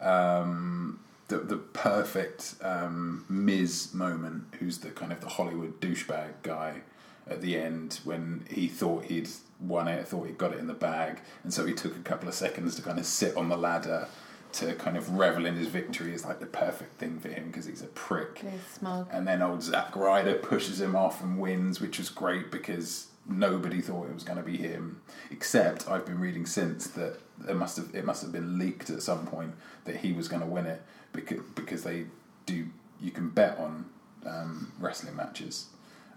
Um, 0.00 1.00
the 1.28 1.38
the 1.38 1.56
perfect 1.56 2.54
um, 2.62 3.24
Miz 3.28 3.92
moment, 3.94 4.44
who's 4.58 4.78
the 4.78 4.90
kind 4.90 5.12
of 5.12 5.20
the 5.20 5.28
Hollywood 5.28 5.80
douchebag 5.80 6.30
guy 6.42 6.82
at 7.28 7.40
the 7.40 7.56
end 7.56 8.00
when 8.04 8.44
he 8.50 8.68
thought 8.68 9.04
he'd 9.06 9.28
won 9.60 9.88
it, 9.88 10.06
thought 10.06 10.26
he'd 10.26 10.38
got 10.38 10.52
it 10.52 10.58
in 10.58 10.66
the 10.66 10.74
bag, 10.74 11.20
and 11.42 11.52
so 11.52 11.66
he 11.66 11.72
took 11.74 11.96
a 11.96 12.00
couple 12.00 12.28
of 12.28 12.34
seconds 12.34 12.74
to 12.76 12.82
kind 12.82 12.98
of 12.98 13.06
sit 13.06 13.36
on 13.36 13.48
the 13.48 13.56
ladder 13.56 14.08
to 14.52 14.74
kind 14.74 14.96
of 14.96 15.10
revel 15.10 15.44
in 15.44 15.54
his 15.54 15.68
victory 15.68 16.14
is 16.14 16.24
like 16.24 16.40
the 16.40 16.46
perfect 16.46 16.98
thing 16.98 17.18
for 17.18 17.28
him 17.28 17.48
because 17.48 17.66
he's 17.66 17.82
a 17.82 17.86
prick. 17.88 18.42
Smug. 18.72 19.08
And 19.12 19.28
then 19.28 19.42
old 19.42 19.62
Zack 19.62 19.94
Ryder 19.94 20.36
pushes 20.36 20.80
him 20.80 20.96
off 20.96 21.22
and 21.22 21.38
wins, 21.38 21.80
which 21.80 21.98
was 21.98 22.08
great 22.08 22.50
because 22.50 23.08
nobody 23.28 23.80
thought 23.80 24.08
it 24.08 24.14
was 24.14 24.22
going 24.22 24.38
to 24.38 24.44
be 24.44 24.56
him. 24.56 25.02
Except 25.30 25.88
I've 25.88 26.06
been 26.06 26.20
reading 26.20 26.46
since 26.46 26.86
that 26.88 27.18
it 27.48 27.54
must 27.54 27.76
have 27.76 27.94
it 27.94 28.04
must 28.04 28.22
have 28.22 28.32
been 28.32 28.58
leaked 28.58 28.88
at 28.88 29.02
some 29.02 29.26
point 29.26 29.54
that 29.84 29.96
he 29.96 30.12
was 30.12 30.28
going 30.28 30.42
to 30.42 30.48
win 30.48 30.66
it 30.66 30.82
because 31.12 31.40
because 31.54 31.82
they 31.82 32.06
do 32.46 32.66
you 33.00 33.10
can 33.10 33.28
bet 33.28 33.58
on 33.58 33.86
um, 34.24 34.72
wrestling 34.80 35.16
matches. 35.16 35.66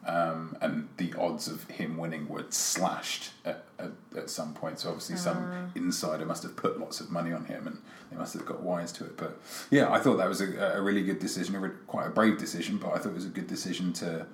Um, 0.06 0.56
and 0.62 0.88
the 0.98 1.14
odds 1.20 1.48
of 1.48 1.66
him 1.70 1.98
winning 1.98 2.28
were 2.28 2.46
slashed 2.50 3.32
at, 3.46 3.66
at, 3.78 3.92
at 4.16 4.30
some 4.30 4.54
point. 4.54 4.80
So 4.80 4.90
obviously, 4.90 5.18
some 5.18 5.72
insider 5.76 6.26
must 6.26 6.44
have 6.44 6.56
put 6.56 6.80
lots 6.80 7.00
of 7.02 7.12
money 7.12 7.32
on 7.34 7.46
him, 7.46 7.68
and 7.68 7.78
they 8.10 8.18
must 8.18 8.34
have 8.34 8.46
got 8.46 8.62
wise 8.62 8.92
to 8.94 9.06
it. 9.06 9.18
But 9.18 9.40
yeah, 9.70 9.92
I 9.92 10.00
thought 10.00 10.18
that 10.18 10.30
was 10.30 10.42
a, 10.42 10.74
a 10.76 10.82
really 10.82 11.04
good 11.04 11.20
decision, 11.20 11.56
a 11.56 11.60
re- 11.60 11.72
quite 11.88 12.08
a 12.08 12.12
brave 12.12 12.38
decision, 12.38 12.78
but 12.78 12.94
I 12.94 12.98
thought 12.98 13.10
it 13.10 13.16
was 13.16 13.26
a 13.26 13.30
good 13.30 13.48
decision 13.48 13.92
to 13.94 14.26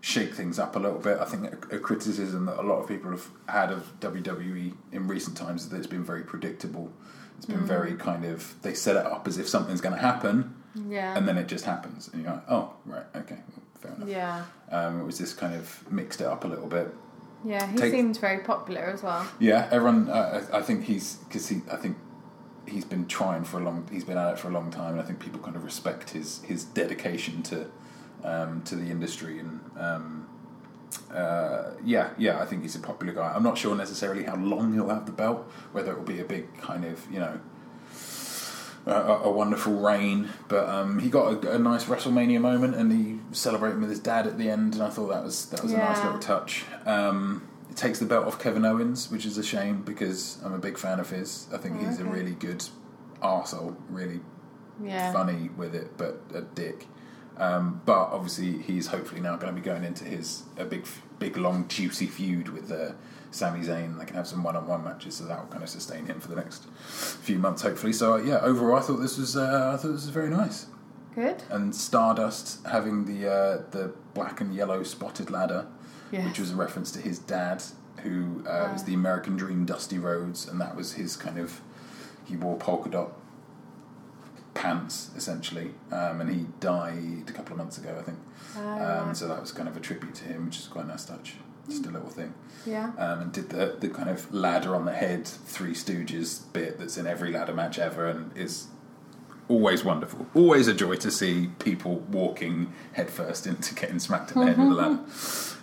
shake 0.00 0.34
things 0.34 0.58
up 0.58 0.76
a 0.76 0.78
little 0.78 0.98
bit. 0.98 1.18
I 1.18 1.24
think 1.24 1.44
a, 1.72 1.76
a 1.76 1.78
criticism 1.78 2.46
that 2.46 2.58
a 2.58 2.62
lot 2.62 2.80
of 2.80 2.88
people 2.88 3.10
have 3.12 3.26
had 3.48 3.70
of 3.70 3.98
WWE 4.00 4.74
in 4.92 5.06
recent 5.08 5.36
times 5.36 5.62
is 5.62 5.68
that 5.70 5.78
it's 5.78 5.86
been 5.86 6.04
very 6.04 6.22
predictable. 6.22 6.92
It's 7.38 7.46
been 7.46 7.64
very 7.64 7.94
kind 7.94 8.24
of 8.24 8.54
they 8.62 8.74
set 8.74 8.96
it 8.96 9.06
up 9.06 9.26
as 9.26 9.38
if 9.38 9.48
something's 9.48 9.80
going 9.80 9.94
to 9.94 10.00
happen, 10.00 10.54
Yeah, 10.88 11.16
and 11.16 11.26
then 11.26 11.36
it 11.38 11.46
just 11.48 11.64
happens, 11.64 12.08
and 12.12 12.22
you're 12.22 12.32
like, 12.32 12.44
oh 12.50 12.74
right, 12.84 13.04
okay, 13.16 13.38
fair 13.84 13.94
enough. 13.96 14.08
yeah, 14.08 14.44
Um, 14.70 15.00
it 15.00 15.04
was 15.04 15.18
just 15.18 15.36
kind 15.36 15.54
of 15.54 15.90
mixed 15.90 16.20
it 16.20 16.26
up 16.26 16.44
a 16.44 16.48
little 16.48 16.66
bit. 16.68 16.94
yeah. 17.44 17.66
He 17.70 17.76
Take- 17.78 17.92
seemed 17.92 18.18
very 18.18 18.38
popular 18.42 18.82
as 18.82 19.02
well. 19.02 19.26
Yeah, 19.38 19.68
everyone. 19.70 20.08
Uh, 20.08 20.44
I 20.52 20.58
I 20.58 20.62
think 20.62 20.84
he's 20.84 21.16
because 21.28 21.48
he. 21.48 21.62
I 21.70 21.76
think 21.76 21.96
he's 22.66 22.84
been 22.84 23.06
trying 23.06 23.44
for 23.44 23.58
a 23.60 23.62
long. 23.64 23.86
He's 23.90 24.04
been 24.04 24.18
at 24.18 24.32
it 24.32 24.38
for 24.38 24.48
a 24.48 24.52
long 24.52 24.70
time, 24.70 24.92
and 24.92 25.00
I 25.00 25.04
think 25.04 25.18
people 25.20 25.40
kind 25.40 25.56
of 25.56 25.64
respect 25.64 26.10
his 26.10 26.42
his 26.44 26.64
dedication 26.64 27.42
to 27.44 27.66
um, 28.24 28.62
to 28.64 28.76
the 28.76 28.90
industry 28.90 29.38
and. 29.38 29.60
Um, 29.78 30.28
uh, 31.12 31.70
yeah, 31.84 32.10
yeah, 32.18 32.40
I 32.40 32.44
think 32.46 32.62
he's 32.62 32.76
a 32.76 32.80
popular 32.80 33.12
guy. 33.12 33.32
I'm 33.34 33.42
not 33.42 33.58
sure 33.58 33.74
necessarily 33.74 34.22
how 34.24 34.36
long 34.36 34.72
he'll 34.74 34.88
have 34.90 35.06
the 35.06 35.12
belt, 35.12 35.40
whether 35.72 35.90
it 35.92 35.98
will 35.98 36.04
be 36.04 36.20
a 36.20 36.24
big 36.24 36.56
kind 36.58 36.84
of, 36.84 37.04
you 37.10 37.18
know, 37.18 37.40
a, 38.86 38.90
a 38.92 39.22
a 39.24 39.30
wonderful 39.30 39.74
reign. 39.74 40.28
But 40.48 40.68
um, 40.68 40.98
he 40.98 41.08
got 41.08 41.44
a, 41.44 41.52
a 41.52 41.58
nice 41.58 41.84
WrestleMania 41.84 42.40
moment, 42.40 42.74
and 42.74 42.92
he 42.92 43.18
celebrated 43.34 43.80
with 43.80 43.90
his 43.90 44.00
dad 44.00 44.26
at 44.26 44.38
the 44.38 44.50
end, 44.50 44.74
and 44.74 44.82
I 44.82 44.90
thought 44.90 45.08
that 45.08 45.22
was 45.24 45.46
that 45.46 45.62
was 45.62 45.72
a 45.72 45.78
nice 45.78 46.02
little 46.04 46.18
touch. 46.18 46.64
Um, 46.86 47.48
it 47.70 47.76
takes 47.76 47.98
the 47.98 48.06
belt 48.06 48.26
off 48.26 48.38
Kevin 48.38 48.64
Owens, 48.64 49.10
which 49.10 49.26
is 49.26 49.36
a 49.38 49.42
shame 49.42 49.82
because 49.82 50.38
I'm 50.44 50.52
a 50.52 50.58
big 50.58 50.78
fan 50.78 51.00
of 51.00 51.10
his. 51.10 51.48
I 51.52 51.56
think 51.58 51.80
he's 51.80 51.98
a 51.98 52.04
really 52.04 52.32
good 52.32 52.62
arsehole, 53.22 53.74
really 53.88 54.20
Yeah. 54.82 55.12
funny 55.12 55.50
with 55.56 55.74
it, 55.74 55.96
but 55.96 56.20
a 56.34 56.42
dick. 56.42 56.86
Um, 57.36 57.80
but 57.84 58.10
obviously, 58.12 58.58
he's 58.58 58.86
hopefully 58.88 59.20
now 59.20 59.34
going 59.36 59.52
to 59.52 59.60
be 59.60 59.64
going 59.64 59.82
into 59.82 60.04
his 60.04 60.44
a 60.56 60.64
big, 60.64 60.86
big, 61.18 61.36
long, 61.36 61.66
juicy 61.66 62.06
feud 62.06 62.48
with 62.48 62.70
uh, 62.70 62.92
Sami 63.34 63.60
Zayn. 63.66 63.98
They 63.98 64.04
can 64.04 64.16
have 64.16 64.28
some 64.28 64.42
one-on-one 64.44 64.84
matches, 64.84 65.16
so 65.16 65.24
that 65.24 65.38
will 65.40 65.48
kind 65.48 65.62
of 65.64 65.68
sustain 65.68 66.06
him 66.06 66.20
for 66.20 66.28
the 66.28 66.36
next 66.36 66.66
few 66.88 67.38
months, 67.38 67.62
hopefully. 67.62 67.92
So 67.92 68.14
uh, 68.14 68.16
yeah, 68.18 68.38
overall, 68.42 68.76
I 68.76 68.80
thought 68.80 68.98
this 69.00 69.18
was 69.18 69.36
uh, 69.36 69.72
I 69.74 69.76
thought 69.76 69.88
this 69.92 70.04
was 70.06 70.08
very 70.10 70.30
nice. 70.30 70.66
Good. 71.14 71.42
And 71.50 71.74
Stardust 71.74 72.64
having 72.66 73.04
the 73.06 73.28
uh, 73.30 73.62
the 73.70 73.92
black 74.14 74.40
and 74.40 74.54
yellow 74.54 74.82
spotted 74.84 75.30
ladder, 75.30 75.66
Yeah. 76.12 76.24
which 76.26 76.38
was 76.38 76.52
a 76.52 76.56
reference 76.56 76.90
to 76.92 77.00
his 77.00 77.18
dad, 77.18 77.62
who 78.02 78.40
uh, 78.46 78.70
was 78.72 78.82
Ah. 78.82 78.86
the 78.86 78.94
American 78.94 79.36
Dream, 79.36 79.64
Dusty 79.64 79.98
Rhodes, 79.98 80.46
and 80.48 80.60
that 80.60 80.76
was 80.76 80.92
his 80.94 81.16
kind 81.16 81.38
of 81.38 81.60
he 82.24 82.36
wore 82.36 82.56
polka 82.56 82.88
dot 82.88 83.12
pants 84.54 85.10
essentially, 85.16 85.72
um, 85.90 86.20
and 86.20 86.30
he 86.30 86.46
died 86.60 87.24
a 87.28 87.32
couple 87.32 87.52
of 87.52 87.58
months 87.58 87.76
ago, 87.78 87.96
I 87.98 88.02
think. 88.02 88.18
Oh, 88.56 89.08
Um, 89.08 89.14
so 89.14 89.26
that 89.26 89.40
was 89.40 89.50
kind 89.50 89.68
of 89.68 89.76
a 89.76 89.80
tribute 89.80 90.14
to 90.16 90.24
him, 90.24 90.46
which 90.46 90.58
is 90.58 90.66
quite 90.68 90.84
a 90.84 90.88
nice 90.88 91.04
touch. 91.04 91.34
Just 91.68 91.86
a 91.86 91.90
little 91.90 92.08
thing. 92.08 92.34
Yeah. 92.66 92.92
Um, 92.98 93.20
and 93.20 93.32
did 93.32 93.50
the, 93.50 93.76
the 93.78 93.88
kind 93.88 94.10
of 94.10 94.32
ladder 94.32 94.74
on 94.74 94.84
the 94.84 94.92
head, 94.92 95.26
Three 95.26 95.72
Stooges 95.72 96.52
bit 96.52 96.78
that's 96.78 96.96
in 96.96 97.06
every 97.06 97.30
ladder 97.30 97.54
match 97.54 97.78
ever 97.78 98.06
and 98.06 98.36
is 98.36 98.66
always 99.48 99.84
wonderful. 99.84 100.26
Always 100.34 100.68
a 100.68 100.74
joy 100.74 100.96
to 100.96 101.10
see 101.10 101.50
people 101.58 101.96
walking 102.10 102.72
headfirst 102.92 103.46
into 103.46 103.74
getting 103.74 103.98
smacked 103.98 104.32
in 104.32 104.40
the 104.40 104.46
head 104.46 104.58
with 104.58 104.68
a 104.68 104.74
ladder. 104.74 105.00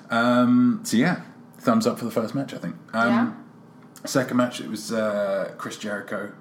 Um, 0.10 0.82
so 0.84 0.98
yeah, 0.98 1.22
thumbs 1.60 1.88
up 1.88 2.00
for 2.00 2.06
the 2.06 2.12
first 2.12 2.36
match, 2.36 2.54
I 2.54 2.58
think. 2.58 2.76
Um, 2.94 3.38
Second 4.04 4.38
match, 4.38 4.60
it 4.60 4.68
was 4.68 4.92
uh, 4.92 5.54
Chris 5.58 5.78
Jericho 5.78 6.32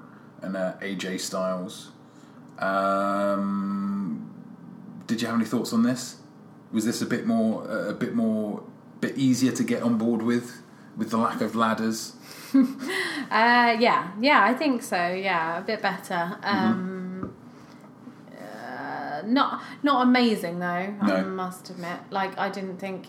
and 0.41 0.57
uh, 0.57 0.75
AJ 0.81 1.21
Styles. 1.21 1.91
Um, 2.59 4.31
did 5.07 5.21
you 5.21 5.27
have 5.27 5.37
any 5.37 5.45
thoughts 5.45 5.73
on 5.73 5.83
this? 5.83 6.17
Was 6.73 6.87
this 6.87 7.03
a 7.03 7.07
bit 7.07 7.27
more, 7.27 7.69
uh, 7.69 7.89
a 7.91 7.93
bit 7.93 8.15
more, 8.15 8.63
bit 9.01 9.17
easier 9.17 9.53
to 9.53 9.65
get 9.65 9.83
on 9.83 9.99
board 9.99 10.23
with, 10.23 10.63
with 10.97 11.11
the 11.11 11.17
lack 11.19 11.41
of 11.41 11.55
ladders? 11.55 12.15
Uh, 13.31 13.77
yeah, 13.79 14.11
yeah, 14.21 14.43
I 14.43 14.55
think 14.55 14.83
so. 14.83 14.97
Yeah, 15.13 15.59
a 15.59 15.63
bit 15.63 15.81
better. 15.81 16.37
Um, 16.43 17.33
uh, 18.37 19.23
not 19.25 19.63
not 19.85 20.03
amazing 20.03 20.59
though. 20.59 20.95
I 21.01 21.23
must 21.23 21.71
admit. 21.71 22.01
Like 22.11 22.37
I 22.37 22.49
didn't 22.51 22.79
think. 22.79 23.07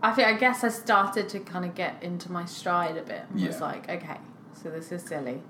I 0.00 0.12
think 0.12 0.28
I 0.28 0.34
guess 0.34 0.62
I 0.62 0.68
started 0.68 1.28
to 1.30 1.40
kind 1.40 1.64
of 1.64 1.74
get 1.74 2.00
into 2.04 2.30
my 2.30 2.44
stride 2.44 2.96
a 2.96 3.02
bit. 3.02 3.22
and 3.32 3.44
Was 3.44 3.60
like, 3.60 3.90
okay, 3.90 4.18
so 4.62 4.70
this 4.70 4.92
is 4.92 5.02
silly. 5.02 5.42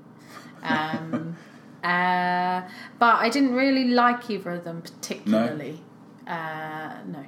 Um, 0.62 1.36
uh, 1.84 2.62
but 2.98 3.16
I 3.16 3.28
didn't 3.30 3.52
really 3.54 3.88
like 3.88 4.30
either 4.30 4.52
of 4.52 4.64
them 4.64 4.80
particularly. 4.80 5.82
Uh, 6.26 6.94
no. 7.06 7.26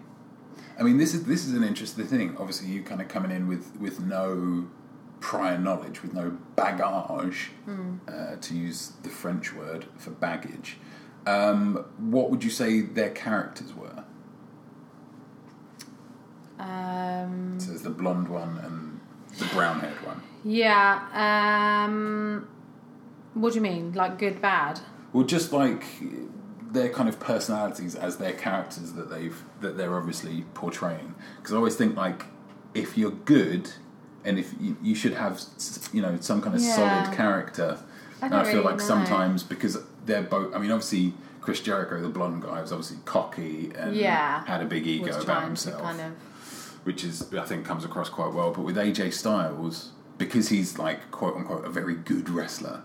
I 0.78 0.82
mean, 0.82 0.96
this 0.98 1.14
is 1.14 1.24
this 1.24 1.46
is 1.46 1.54
an 1.54 1.62
interesting 1.64 2.06
thing. 2.06 2.36
Obviously, 2.38 2.68
you 2.68 2.82
kind 2.82 3.00
of 3.00 3.08
coming 3.08 3.30
in 3.30 3.46
with 3.48 3.76
with 3.78 4.00
no 4.00 4.66
prior 5.20 5.56
knowledge, 5.58 6.02
with 6.02 6.12
no 6.14 6.36
bagage, 6.56 7.50
uh, 8.08 8.36
to 8.40 8.54
use 8.54 8.92
the 9.02 9.08
French 9.08 9.52
word 9.54 9.86
for 9.96 10.10
baggage. 10.10 10.78
Um, 11.26 11.84
what 11.98 12.30
would 12.30 12.42
you 12.42 12.50
say 12.50 12.80
their 12.80 13.10
characters 13.10 13.72
were? 13.74 14.02
Um, 16.58 17.58
So 17.58 17.68
there's 17.70 17.82
the 17.82 17.90
blonde 17.90 18.28
one 18.28 18.58
and 18.58 19.00
the 19.38 19.44
brown 19.54 19.80
haired 19.80 20.04
one. 20.04 20.22
yeah. 20.44 21.84
Um, 21.86 22.48
what 23.34 23.50
do 23.52 23.56
you 23.56 23.62
mean? 23.62 23.92
Like 23.92 24.18
good, 24.18 24.40
bad? 24.42 24.80
Well, 25.12 25.24
just 25.24 25.52
like 25.52 25.84
their 26.72 26.88
kind 26.88 27.08
of 27.08 27.20
personalities 27.20 27.94
as 27.94 28.16
their 28.16 28.32
characters 28.32 28.92
that 28.94 29.10
they've 29.10 29.42
that 29.60 29.76
they're 29.76 29.96
obviously 29.96 30.44
portraying. 30.54 31.14
Because 31.36 31.52
I 31.52 31.56
always 31.56 31.76
think 31.76 31.96
like 31.96 32.24
if 32.74 32.96
you're 32.96 33.10
good 33.10 33.70
and 34.24 34.38
if 34.38 34.54
you, 34.60 34.76
you 34.82 34.94
should 34.94 35.14
have 35.14 35.40
you 35.92 36.00
know 36.02 36.16
some 36.20 36.40
kind 36.40 36.54
of 36.54 36.62
Yeah. 36.62 36.74
solid 36.76 37.16
character. 37.16 37.78
I 38.22 38.26
and 38.26 38.34
I 38.34 38.44
feel 38.44 38.52
really 38.54 38.64
like 38.66 38.76
know. 38.78 38.84
sometimes 38.84 39.42
because 39.42 39.78
they're 40.06 40.22
both. 40.22 40.54
I 40.54 40.58
mean, 40.58 40.70
obviously 40.70 41.12
Chris 41.40 41.60
Jericho, 41.60 42.00
the 42.00 42.08
blonde 42.08 42.42
guy, 42.42 42.60
was 42.62 42.70
obviously 42.72 42.98
cocky 43.04 43.72
and 43.76 43.94
Yeah. 43.96 44.44
had 44.46 44.62
a 44.62 44.64
big 44.64 44.86
ego 44.86 45.20
about 45.20 45.42
himself 45.44 45.82
kind 45.82 46.00
of 46.00 46.12
which 46.84 47.04
is 47.04 47.32
I 47.34 47.44
think 47.44 47.64
comes 47.64 47.84
across 47.84 48.08
quite 48.08 48.32
well. 48.32 48.50
But 48.52 48.62
with 48.62 48.76
AJ 48.76 49.12
Styles, 49.12 49.90
because 50.18 50.48
he's 50.48 50.78
like 50.78 51.10
quote 51.10 51.36
unquote 51.36 51.64
a 51.64 51.68
very 51.70 51.94
good 51.94 52.28
wrestler, 52.30 52.82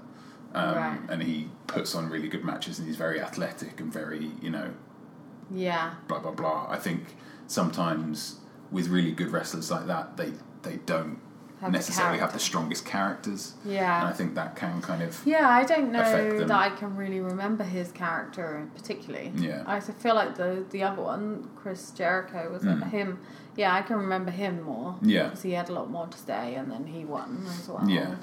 um, 0.53 0.75
Right. 0.75 0.99
and 1.10 1.21
he 1.23 1.49
puts 1.67 1.95
on 1.95 2.10
really 2.10 2.27
good 2.27 2.43
matches, 2.43 2.79
and 2.79 2.88
he's 2.88 2.97
very 2.97 3.19
athletic 3.21 3.79
and 3.79 3.91
very 3.91 4.31
you 4.41 4.49
know 4.49 4.69
yeah 5.51 5.93
blah 6.07 6.19
blah 6.19 6.31
blah. 6.31 6.67
I 6.69 6.77
think 6.77 7.15
sometimes 7.47 8.39
with 8.71 8.88
really 8.89 9.12
good 9.12 9.31
wrestlers 9.31 9.71
like 9.71 9.88
that, 9.88 10.17
they 10.17 10.33
they 10.63 10.77
don't 10.86 11.19
Have 11.62 11.71
necessarily 11.71 12.19
have 12.19 12.33
the 12.33 12.39
strongest 12.39 12.86
characters, 12.86 13.55
yeah 13.65 13.99
and 14.01 14.07
I 14.10 14.13
think 14.13 14.36
that 14.36 14.55
can 14.55 14.81
kind 14.81 15.01
of 15.01 15.19
yeah 15.25 15.49
I 15.49 15.63
don't 15.63 15.91
know 15.91 16.39
that 16.45 16.51
I 16.51 16.69
can 16.79 16.95
really 16.95 17.19
remember 17.21 17.63
his 17.63 17.91
character 17.91 18.67
particularly 18.75 19.31
Yeah. 19.36 19.63
I 19.65 19.79
feel 19.79 20.15
like 20.15 20.36
the 20.36 20.65
the 20.69 20.83
other 20.83 21.01
one 21.01 21.49
Chris 21.55 21.91
Jericho 21.91 22.51
was 22.51 22.63
it 22.63 22.67
Mm. 22.79 22.89
him 22.91 23.19
yeah 23.55 23.73
I 23.73 23.81
can 23.81 23.97
remember 23.97 24.31
him 24.31 24.62
more 24.62 24.95
Yeah. 25.01 25.23
because 25.25 25.41
he 25.43 25.51
had 25.53 25.69
a 25.69 25.73
lot 25.73 25.89
more 25.89 26.07
to 26.07 26.17
say 26.17 26.55
and 26.55 26.71
then 26.71 26.86
he 26.95 27.05
won 27.05 27.43
as 27.47 27.67
well 27.69 27.89
Yeah. 27.89 28.15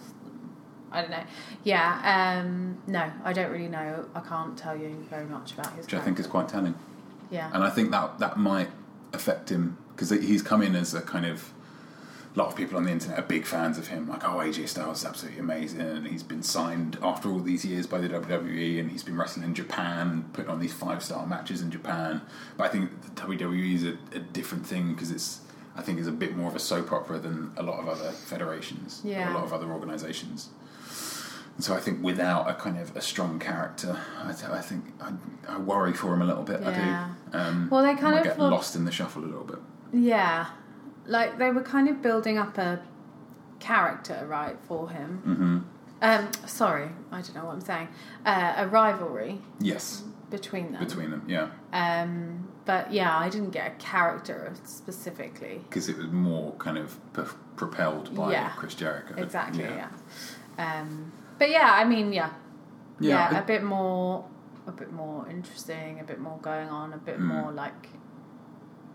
I 0.94 1.00
don't 1.02 1.11
know 1.11 1.24
yeah 1.64 2.38
um 2.40 2.78
no 2.87 3.11
I 3.24 3.33
don't 3.33 3.50
really 3.50 3.68
know 3.68 4.07
I 4.14 4.20
can't 4.20 4.57
tell 4.57 4.76
you 4.76 4.90
very 5.11 5.26
much 5.26 5.52
about 5.52 5.72
his 5.74 5.87
which 5.87 5.94
I 5.94 6.00
think 6.00 6.18
is 6.18 6.26
quite 6.26 6.48
telling. 6.48 6.74
yeah 7.30 7.50
And 7.52 7.62
I 7.64 7.70
think 7.70 7.90
that 7.90 8.18
that 8.20 8.37
might 8.38 8.68
affect 9.12 9.50
him 9.50 9.76
because 9.94 10.11
he's 10.11 10.42
come 10.42 10.62
in 10.62 10.74
as 10.74 10.94
a 10.94 11.00
kind 11.02 11.26
of 11.26 11.52
a 12.35 12.38
lot 12.40 12.48
of 12.48 12.57
people 12.57 12.76
on 12.76 12.83
the 12.85 12.90
internet 12.90 13.16
are 13.16 13.22
big 13.22 13.46
fans 13.46 13.78
of 13.78 13.87
him. 13.87 14.09
Like, 14.09 14.24
oh, 14.24 14.38
AJ 14.38 14.66
Styles 14.68 14.98
is 15.02 15.04
absolutely 15.07 15.38
amazing, 15.38 15.80
and 15.83 16.04
he's 16.04 16.24
been 16.24 16.42
signed 16.42 16.98
after 17.00 17.30
all 17.30 17.38
these 17.38 17.64
years 17.64 17.87
by 17.87 17.98
the 17.98 18.09
WWE, 18.09 18.80
and 18.80 18.90
he's 18.90 19.04
been 19.04 19.16
wrestling 19.16 19.44
in 19.46 19.54
Japan, 19.54 20.24
putting 20.33 20.50
on 20.50 20.59
these 20.59 20.72
five 20.72 21.00
star 21.04 21.24
matches 21.28 21.62
in 21.62 21.70
Japan. 21.70 22.22
But 22.57 22.64
I 22.64 22.68
think 22.70 22.90
the 23.04 23.11
WWE 23.22 23.74
is 23.76 23.85
a, 23.85 23.96
a 24.16 24.18
different 24.18 24.66
thing 24.66 24.94
because 24.94 25.12
it's. 25.12 25.42
I 25.76 25.83
think 25.83 26.00
is 26.00 26.09
a 26.09 26.12
bit 26.12 26.37
more 26.37 26.48
of 26.48 26.57
a 26.57 26.61
soap 26.61 26.90
opera 26.90 27.18
than 27.20 27.52
a 27.57 27.62
lot 27.62 27.78
of 27.78 27.88
other 27.88 28.11
federations, 28.11 29.00
or 29.04 29.11
Yeah. 29.11 29.33
a 29.33 29.35
lot 29.35 29.44
of 29.44 29.52
other 29.52 29.70
organisations. 29.70 30.48
And 31.56 31.62
so 31.64 31.74
I 31.74 31.80
think 31.80 32.02
without 32.02 32.50
a 32.50 32.54
kind 32.54 32.78
of 32.78 32.96
a 32.96 33.00
strong 33.00 33.38
character, 33.38 33.96
I, 34.22 34.32
th- 34.32 34.50
I 34.50 34.60
think 34.60 34.84
I, 35.00 35.12
I 35.48 35.58
worry 35.58 35.92
for 35.92 36.12
him 36.12 36.22
a 36.22 36.24
little 36.24 36.42
bit. 36.42 36.60
Yeah. 36.60 37.08
I 37.28 37.30
do. 37.32 37.38
Um, 37.38 37.68
Well, 37.70 37.82
they 37.84 37.94
kind 37.94 38.18
of 38.18 38.24
get 38.24 38.38
look- 38.38 38.50
lost 38.50 38.74
in 38.76 38.84
the 38.84 38.90
shuffle 38.92 39.22
a 39.24 39.26
little 39.26 39.44
bit. 39.44 39.58
Yeah, 39.92 40.46
like 41.06 41.38
they 41.38 41.50
were 41.52 41.62
kind 41.62 41.88
of 41.88 42.02
building 42.02 42.36
up 42.38 42.58
a 42.58 42.82
character, 43.60 44.26
right, 44.28 44.56
for 44.66 44.90
him. 44.90 45.18
hmm 45.24 45.58
Um, 46.02 46.28
sorry, 46.46 46.90
I 47.12 47.20
don't 47.22 47.34
know 47.36 47.44
what 47.44 47.54
I'm 47.54 47.60
saying. 47.60 47.88
Uh, 48.26 48.54
a 48.56 48.66
rivalry 48.66 49.40
Yes, 49.60 50.02
between 50.30 50.72
them. 50.72 50.84
between 50.84 51.10
them, 51.12 51.22
yeah, 51.28 51.48
Um, 51.72 52.48
but 52.64 52.92
yeah, 52.92 53.16
I 53.16 53.28
didn't 53.28 53.50
get 53.50 53.66
a 53.68 53.74
character 53.76 54.52
specifically. 54.64 55.62
because 55.68 55.88
it 55.88 55.96
was 55.96 56.08
more 56.08 56.52
kind 56.58 56.76
of 56.78 56.98
p- 57.14 57.22
propelled 57.56 58.12
by 58.14 58.32
Yeah. 58.32 58.50
Chris 58.56 58.74
Jericho. 58.74 59.14
Exactly. 59.16 59.62
Yeah. 59.64 59.88
Um, 60.58 61.12
but 61.38 61.51
yeah, 61.51 61.70
I 61.73 61.85
mean, 61.85 62.12
yeah, 62.12 62.31
Yeah, 63.01 63.31
yeah, 63.31 63.38
I- 63.38 63.40
a 63.40 63.44
bit 63.47 63.62
more, 63.62 64.25
a 64.66 64.73
bit 64.73 64.92
more 64.92 65.27
interesting, 65.29 66.01
a 66.01 66.05
bit 66.05 66.20
more 66.20 66.38
going 66.42 66.68
on, 66.68 66.92
a 66.92 66.97
bit 66.99 67.18
Mm. 67.18 67.27
more 67.27 67.53
like 67.53 67.88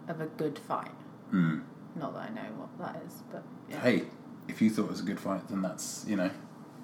of 0.08 0.21
a 0.21 0.25
good 0.25 0.58
fight. 0.58 0.91
Mm. 1.34 1.62
Not 1.95 2.13
that 2.13 2.30
I 2.30 2.34
know 2.34 2.49
what 2.58 2.69
that 2.80 3.02
is, 3.06 3.13
but 3.32 3.43
yeah. 3.69 3.80
Hey, 3.82 4.04
if 4.47 4.62
you 4.62 4.69
thought 4.69 4.86
it 4.86 4.89
was 4.91 4.99
a 5.02 5.04
good 5.04 5.19
fight, 5.19 5.47
then 5.49 5.62
that's 5.62 6.06
you 6.08 6.15
know, 6.15 6.32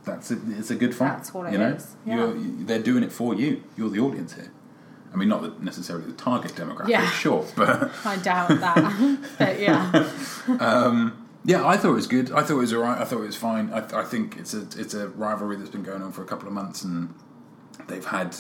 that's 0.04 0.30
a, 0.32 0.38
it's 0.50 0.70
a 0.72 0.76
good 0.76 0.94
fight. 0.94 1.10
That's 1.18 1.34
what 1.34 1.48
it 1.48 1.54
you 1.54 1.58
know? 1.58 1.70
is, 1.70 1.96
yeah. 2.06 2.16
You're, 2.18 2.38
you, 2.38 2.66
they're 2.66 2.82
doing 2.84 3.04
it 3.04 3.12
for 3.12 3.34
you. 3.34 3.64
You're 3.76 3.90
the 3.90 4.00
audience 4.00 4.34
here. 4.34 4.52
I 5.14 5.18
mean, 5.18 5.30
not 5.30 5.64
necessarily 5.64 6.06
the 6.06 6.14
target 6.14 6.52
demographic, 6.56 6.90
Yeah. 6.90 7.10
sure, 7.10 7.46
but 7.56 7.90
I 8.06 8.18
doubt 8.18 8.50
that. 8.50 9.18
but 9.40 9.60
yeah, 9.60 10.10
um, 10.60 11.25
yeah, 11.46 11.66
I 11.66 11.78
thought 11.78 11.92
it 11.92 11.94
was 11.94 12.08
good. 12.08 12.32
I 12.32 12.42
thought 12.42 12.58
it 12.58 12.62
was 12.62 12.74
alright. 12.74 13.00
I 13.00 13.06
thought 13.06 13.20
it 13.20 13.28
was 13.28 13.36
fine. 13.36 13.72
I, 13.72 14.02
I 14.02 14.04
think 14.04 14.38
it's 14.38 14.54
a 14.54 14.62
it's 14.78 14.94
a 14.94 15.10
rivalry 15.10 15.56
that's 15.56 15.70
been 15.70 15.84
going 15.84 16.02
on 16.02 16.12
for 16.12 16.24
a 16.24 16.26
couple 16.26 16.48
of 16.48 16.54
months, 16.54 16.84
and 16.84 17.14
they've 17.88 18.06
had 18.06 18.32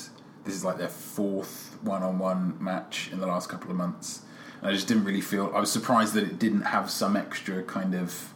this 0.43 0.55
is 0.55 0.65
like 0.65 0.77
their 0.77 0.89
fourth 0.89 1.77
one-on-one 1.81 2.57
match 2.59 3.09
in 3.11 3.19
the 3.19 3.27
last 3.27 3.49
couple 3.49 3.69
of 3.71 3.77
months. 3.77 4.21
And 4.61 4.69
I 4.69 4.73
just 4.73 4.87
didn't 4.87 5.05
really 5.05 5.21
feel. 5.21 5.51
I 5.55 5.59
was 5.59 5.71
surprised 5.71 6.13
that 6.15 6.23
it 6.23 6.39
didn't 6.39 6.63
have 6.63 6.89
some 6.89 7.15
extra 7.15 7.63
kind 7.63 7.93
of 7.93 8.33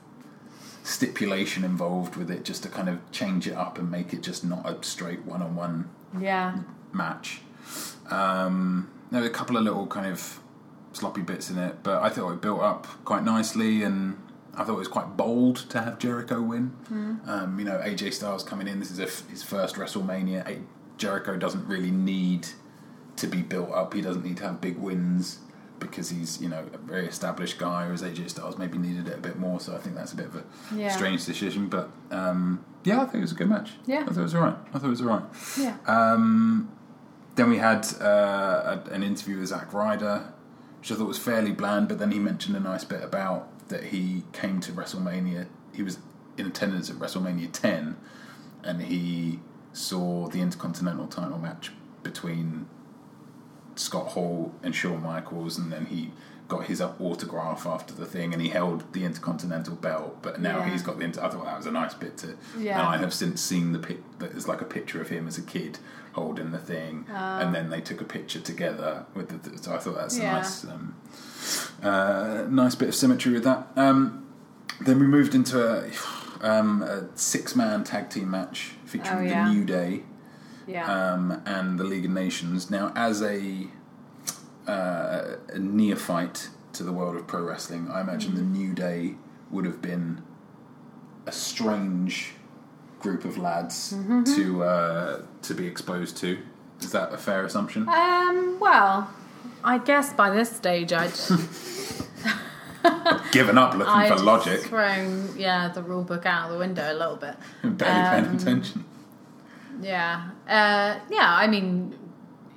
stipulation 0.84 1.64
involved 1.64 2.16
with 2.16 2.30
it, 2.30 2.46
just 2.46 2.64
to 2.64 2.70
kind 2.70 2.90
of 2.90 3.00
change 3.12 3.48
it 3.48 3.54
up 3.54 3.78
and 3.80 3.90
make 3.90 4.14
it 4.14 4.22
just 4.22 4.44
not 4.44 4.70
a 4.70 4.84
straight 4.84 5.24
one-on-one 5.26 5.90
yeah, 6.20 6.60
match. 6.94 7.42
Um, 8.10 8.90
there 9.12 9.22
were 9.22 9.28
a 9.28 9.32
couple 9.32 9.58
of 9.58 9.64
little 9.64 9.88
kind 9.88 10.08
of 10.08 10.40
sloppy 10.94 11.22
bits 11.22 11.50
in 11.50 11.58
it, 11.58 11.84
but 11.84 12.02
I 12.02 12.10
thought 12.10 12.32
it 12.34 12.42
built 12.42 12.62
up 12.62 12.88
quite 13.06 13.24
nicely, 13.24 13.84
and 13.84 14.18
I 14.56 14.64
thought 14.64 14.74
it 14.74 14.80
was 14.80 14.88
quite 14.88 15.16
bold 15.16 15.58
to 15.70 15.82
have 15.82 16.00
Jericho 16.00 16.42
win. 16.42 16.74
Um, 17.28 17.58
you 17.60 17.66
know, 17.66 17.78
AJ 17.84 18.14
Styles 18.14 18.44
coming 18.44 18.68
in. 18.68 18.80
This 18.80 18.92
is 18.92 19.00
a 19.00 19.04
f 19.04 19.28
his 19.30 19.44
first 19.44 19.76
WrestleMania. 19.76 20.48
A- 20.48 20.62
Jericho 20.98 21.38
doesn't 21.38 21.66
really 21.68 21.92
need 21.92 22.48
to 23.16 23.28
be 23.28 23.42
built 23.42 23.72
up. 23.72 23.94
He 23.94 24.02
doesn't 24.02 24.24
need 24.24 24.38
to 24.38 24.44
have 24.44 24.60
big 24.60 24.78
wins 24.78 25.40
because 25.80 26.10
he's 26.10 26.42
you 26.42 26.50
know 26.50 26.66
a 26.74 26.78
very 26.78 27.06
established 27.08 27.58
guy. 27.58 27.86
Whereas 27.86 28.02
AJ 28.02 28.32
Styles 28.32 28.58
maybe 28.58 28.78
needed 28.78 29.08
it 29.08 29.18
a 29.18 29.22
bit 29.22 29.40
more. 29.40 29.60
So 29.62 29.76
I 29.76 29.78
think 29.80 29.96
that's 29.96 30.12
a 30.14 30.16
bit 30.18 30.26
of 30.26 30.36
a 30.36 30.44
Yeah. 30.76 30.90
strange 30.90 31.26
decision. 31.26 31.68
But 31.70 31.90
um, 32.12 32.66
yeah, 32.84 32.98
I 33.02 33.06
think 33.06 33.16
it 33.16 33.22
was 33.22 33.32
a 33.32 33.36
good 33.36 33.50
match. 33.50 33.72
Yeah. 33.86 34.02
I 34.02 34.06
thought 34.06 34.18
it 34.18 34.22
was 34.24 34.36
alright. 34.36 34.56
I 34.74 34.80
thought 34.80 34.88
it 34.88 34.90
was 34.90 35.02
alright. 35.02 35.24
Yeah. 35.58 35.78
Um, 35.88 36.70
then 37.36 37.50
we 37.50 37.58
had 37.60 37.88
uh, 38.02 38.82
a, 38.86 38.90
an 38.92 39.04
interview 39.04 39.38
with 39.40 39.48
Zack 39.48 39.74
Ryder, 39.74 40.34
which 40.80 40.92
I 40.92 40.96
thought 40.96 41.08
was 41.08 41.18
fairly 41.20 41.52
bland, 41.52 41.88
but 41.88 41.98
then 42.00 42.12
he 42.12 42.20
mentioned 42.20 42.58
a 42.58 42.60
nice 42.60 42.84
bit 42.84 43.02
about 43.02 43.48
that 43.70 43.86
he 43.86 44.24
came 44.34 44.60
to 44.62 44.72
WrestleMania. 44.72 45.48
He 45.74 45.82
was 45.84 45.98
in 46.38 46.46
attendance 46.48 46.90
at 46.90 46.98
WrestleMania 46.98 47.52
10, 47.52 47.96
and 48.64 48.82
he 48.84 49.40
saw 49.74 50.28
the 50.28 50.42
Intercontinental 50.42 51.08
title 51.08 51.38
match 51.38 51.72
between 52.04 52.68
Scott 53.76 54.08
Hall 54.10 54.54
and 54.62 54.76
Shawn 54.76 55.02
Michaels, 55.02 55.58
and 55.58 55.72
then 55.72 55.86
he 55.86 56.12
got 56.48 56.66
his 56.66 56.82
autograph 56.82 57.66
after 57.68 57.94
the 57.94 58.06
thing, 58.06 58.34
and 58.34 58.42
he 58.42 58.50
held 58.50 58.92
the 58.94 59.06
Intercontinental 59.06 59.76
belt. 59.76 60.18
But 60.22 60.42
now 60.42 60.60
Yeah. 60.60 60.70
he's 60.70 60.82
got 60.82 60.98
the. 60.98 61.06
Inter- 61.06 61.22
I 61.24 61.30
thought 61.30 61.46
that 61.46 61.58
was 61.58 61.68
a 61.68 61.72
nice 61.72 61.94
bit 61.94 62.18
to. 62.18 62.36
Yeah. 62.58 62.80
And 62.80 62.88
I 62.90 62.98
have 62.98 63.14
since 63.14 63.40
seen 63.42 63.72
the 63.72 63.80
pic. 63.80 64.00
There's 64.20 64.48
like 64.48 64.62
a 64.62 64.66
picture 64.66 65.00
of 65.02 65.10
him 65.10 65.28
as 65.28 65.38
a 65.38 65.42
kid 65.44 65.78
holding 66.20 66.52
the 66.52 66.58
thing, 66.60 67.06
and 67.10 67.54
then 67.56 67.70
they 67.70 67.82
took 67.82 68.02
a 68.02 68.06
picture 68.06 68.40
together 68.42 69.06
with 69.16 69.28
the. 69.30 69.58
So 69.58 69.74
I 69.74 69.78
thought 69.78 69.96
that's 69.96 70.18
a 70.18 70.24
nice, 70.24 70.64
um, 70.66 70.96
uh, 71.82 72.46
nice 72.50 72.76
bit 72.76 72.90
of 72.90 72.96
symmetry 72.96 73.32
with 73.34 73.44
that. 73.46 73.68
Um, 73.76 74.26
then 74.82 75.00
we 75.00 75.08
moved 75.08 75.34
into 75.36 75.58
a, 75.62 75.90
um, 76.42 76.82
a 76.84 77.08
six-man 77.18 77.84
tag 77.84 78.10
team 78.10 78.30
match 78.32 78.72
featuring 78.86 79.20
Oh, 79.20 79.22
yeah. 79.24 79.46
the 79.48 79.54
New 79.54 79.66
Day 79.66 80.04
Yeah. 80.68 80.86
um, 81.14 81.42
and 81.46 81.78
the 81.80 81.84
League 81.84 82.06
of 82.06 82.12
Nations. 82.12 82.70
Now, 82.70 82.92
as 82.96 83.22
a, 83.22 83.68
uh, 84.68 85.36
a 85.54 85.60
neophyte 85.60 86.50
to 86.74 86.84
the 86.84 86.94
world 86.94 87.16
of 87.18 87.28
pro 87.28 87.42
wrestling, 87.44 87.90
I 87.92 88.02
imagine 88.02 88.36
the 88.36 88.42
New 88.42 88.74
Day 88.74 89.16
would 89.52 89.66
have 89.66 89.82
been 89.82 90.22
a 91.26 91.32
strange 91.32 92.34
group 93.00 93.26
of 93.26 93.38
lads 93.38 93.96
to 94.36 94.64
uh, 94.64 95.22
to 95.44 95.54
be 95.54 95.66
exposed 95.68 96.18
to. 96.18 96.38
Is 96.82 96.92
that 96.92 97.14
a 97.14 97.18
fair 97.18 97.44
assumption? 97.46 97.88
um. 97.90 98.58
Well, 98.60 99.10
I 99.64 99.78
guess 99.80 100.14
by 100.14 100.30
this 100.30 100.50
stage 100.56 100.94
I'd 100.94 101.12
Given 103.32 103.58
up 103.58 103.74
looking 103.76 103.92
I'd 103.94 104.18
for 104.18 104.24
logic, 104.24 104.62
thrown 104.62 105.38
yeah 105.38 105.68
the 105.68 105.84
rule 105.84 106.04
book 106.04 106.26
out 106.26 106.46
of 106.48 106.54
the 106.54 106.60
window 106.60 106.92
a 106.92 106.96
little 106.96 107.18
bit. 107.18 107.36
barely 107.64 108.10
paying 108.10 108.26
Um, 108.26 108.36
attention. 108.38 108.86
Yeah. 109.82 110.30
Uh, 110.48 111.00
yeah, 111.10 111.36
I 111.36 111.48
mean, 111.48 111.98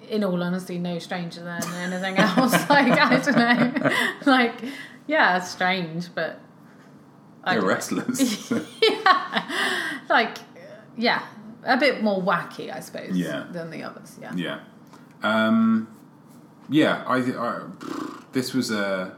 in 0.09 0.23
all 0.25 0.41
honesty, 0.43 0.79
no 0.79 0.99
stranger 1.01 1.43
than 1.43 1.63
anything 1.75 2.17
else. 2.19 2.53
like, 2.71 2.93
I 2.99 3.19
don't 3.19 3.37
know. 3.85 3.91
like, 4.27 4.55
yeah, 5.07 5.41
strange, 5.41 6.15
but. 6.15 6.39
I 7.45 7.55
They're 7.55 7.63
know. 7.63 7.69
Like, 10.13 10.39
yeah, 10.97 11.23
a 11.65 11.77
bit 11.77 12.03
more 12.03 12.23
wacky, 12.23 12.73
I 12.75 12.81
suppose, 12.81 13.17
Yeah. 13.17 13.47
than 13.51 13.71
the 13.71 13.83
others. 13.83 14.19
Yeah. 14.21 14.33
Yeah. 14.35 14.59
Um, 15.23 15.89
yeah, 16.69 17.03
I, 17.07 17.17
I 17.19 17.61
this 18.33 18.53
was 18.55 18.71
a 18.71 19.17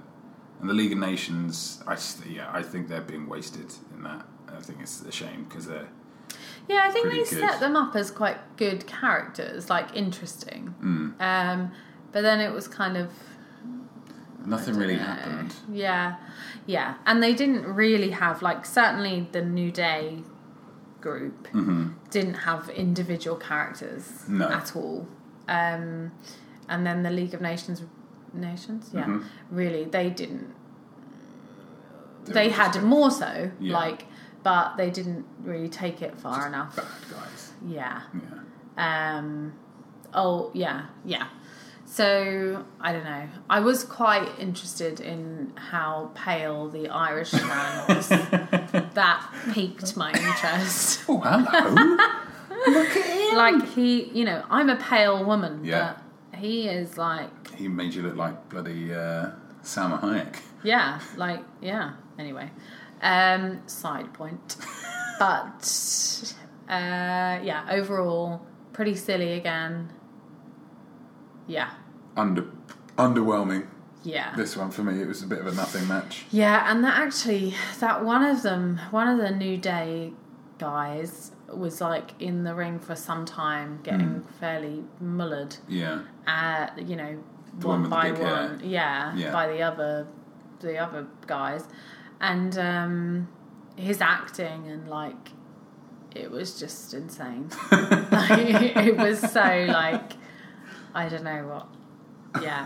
and 0.61 0.69
the 0.71 0.75
League 0.75 0.93
of 0.93 0.99
Nations. 0.99 1.83
I 1.87 1.95
just, 1.95 2.25
yeah, 2.27 2.49
I 2.53 2.63
think 2.63 2.89
they're 2.89 3.01
being 3.01 3.29
wasted 3.29 3.73
in 3.95 4.03
that. 4.05 4.25
I 4.57 4.61
think 4.61 4.79
it's 4.81 5.03
a 5.03 5.11
shame 5.13 5.45
because 5.49 5.67
they're 5.67 5.89
Yeah, 6.69 6.83
I 6.85 6.91
think 6.91 7.07
Pretty 7.07 7.25
they 7.25 7.31
good. 7.31 7.51
set 7.51 7.61
them 7.61 7.77
up 7.77 7.97
as 7.97 8.11
quite 8.11 8.39
good 8.57 8.87
characters, 8.87 9.69
like 9.69 9.95
interesting. 9.97 10.69
Hmm. 10.81 11.11
Um, 11.21 11.73
but 12.13 12.23
then 12.23 12.41
it 12.41 12.53
was 12.53 12.69
kind 12.69 12.97
of 12.97 13.11
nothing 14.47 14.77
really 14.77 14.97
happened. 14.97 15.55
Yeah, 15.71 16.17
yeah, 16.67 16.95
and 17.07 17.23
they 17.23 17.35
didn't 17.35 17.65
really 17.67 18.11
have 18.11 18.43
like 18.43 18.65
certainly 18.65 19.29
the 19.33 19.43
New 19.43 19.71
Day 19.73 20.23
group 21.09 21.37
didn't 22.11 22.39
have 22.49 22.63
individual 22.71 23.37
characters 23.37 24.03
Mm-hmm. 24.05 24.39
No. 24.39 24.49
at 24.61 24.69
all. 24.77 25.07
Um, 25.61 26.11
and 26.73 26.81
then 26.87 27.03
the 27.03 27.11
League 27.11 27.35
of 27.35 27.41
Nations, 27.41 27.83
nations, 28.33 28.91
yeah, 28.93 29.05
Mhm. 29.07 29.25
really 29.61 29.85
they 29.97 30.09
didn't. 30.21 30.49
They 32.25 32.33
They, 32.33 32.49
had 32.61 32.73
just 32.73 32.87
more 32.87 33.11
so, 33.11 33.51
Yeah. 33.61 33.75
like, 33.81 34.01
but 34.43 34.77
they 34.79 34.91
didn't 34.91 35.25
really 35.43 35.69
take 35.69 36.01
it 36.07 36.13
far 36.25 36.47
enough. 36.47 36.75
Bad 36.77 36.87
guys. 37.15 37.53
Yeah. 37.79 38.01
Yeah. 38.79 39.19
Um, 39.19 39.53
oh 40.15 40.51
yeah, 40.55 40.81
yeah. 41.05 41.27
So 41.87 42.65
I 42.81 42.93
don't 42.93 43.05
know. 43.05 43.29
I 43.49 43.61
was 43.61 43.85
quite 43.85 44.29
interested 44.39 45.01
in 45.01 45.53
how 45.57 46.11
pale 46.15 46.69
the 46.69 46.89
Irish 46.89 47.33
man 47.51 47.89
was. 47.89 48.09
that 48.09 49.27
piqued 49.53 49.97
my 49.97 50.11
interest. 50.13 51.05
Oh, 51.09 51.21
hello. 51.21 51.97
Look 52.67 52.97
at 52.97 53.05
him. 53.31 53.37
like 53.37 53.69
he, 53.75 54.05
you 54.05 54.25
know, 54.25 54.43
I'm 54.51 54.71
a 54.71 54.77
pale 54.77 55.25
woman, 55.25 55.65
Yeah. 55.65 55.97
but 56.33 56.39
he 56.41 56.69
is 56.69 56.97
like, 56.97 57.55
He 57.57 57.69
made 57.69 57.93
you 57.95 58.03
look 58.03 58.17
like 58.17 58.49
bloody 58.49 58.93
uh, 58.95 59.31
Salma 59.63 60.01
Hayek. 60.01 60.37
yeah, 60.63 61.01
like 61.17 61.41
yeah. 61.61 61.93
Anyway, 62.19 62.51
um, 63.03 63.61
side 63.67 64.13
point, 64.15 64.57
but 65.19 66.35
uh, 66.69 67.39
yeah, 67.43 67.67
overall 67.71 68.41
pretty 68.73 68.95
silly 68.95 69.33
again. 69.35 69.91
Yeah, 71.47 71.71
Under, 72.17 72.47
underwhelming. 72.97 73.67
yeah. 74.03 74.35
This 74.37 74.57
one 74.57 74.71
for 74.71 74.83
me, 74.83 75.01
it 75.01 75.07
was 75.09 75.23
a 75.23 75.27
bit 75.27 75.39
of 75.41 75.47
a 75.47 75.55
nothing 75.55 75.87
match. 75.89 76.25
Yeah, 76.31 76.71
and 76.71 76.83
that 76.85 76.99
actually, 76.99 77.55
that 77.81 78.05
one 78.05 78.23
of 78.25 78.43
them, 78.43 78.81
one 78.91 79.09
of 79.09 79.19
the 79.19 79.31
New 79.31 79.57
Day 79.59 80.13
guys 80.59 81.33
was 81.53 81.81
like 81.81 82.11
in 82.21 82.45
the 82.45 82.55
ring 82.55 82.79
for 82.79 82.97
some 82.97 83.25
time, 83.25 83.81
getting 83.83 84.23
fairly 84.41 84.83
mullered. 85.03 85.59
Yeah. 85.69 86.03
Uh, 86.27 86.69
you 86.79 86.97
know, 86.97 87.19
The 87.59 87.69
one 87.69 87.83
one 87.83 87.91
by 87.91 88.13
one, 88.13 88.61
yeah, 88.65 89.15
Yeah. 89.15 89.31
by 89.33 89.49
the 89.49 89.63
other, 89.63 90.07
the 90.61 90.79
other 90.79 91.07
guys, 91.27 91.67
and 92.21 92.57
um, 92.59 93.29
his 93.77 94.01
acting 94.01 94.67
and 94.69 94.89
like, 94.89 95.31
it 96.15 96.31
was 96.31 96.59
just 96.59 96.95
insane. 96.95 97.51
like, 97.73 98.77
it 98.77 98.97
was 98.97 99.19
so 99.21 99.67
like, 99.69 100.13
I 100.95 101.09
don't 101.09 101.25
know 101.25 101.47
what. 101.47 102.43
Yeah, 102.43 102.65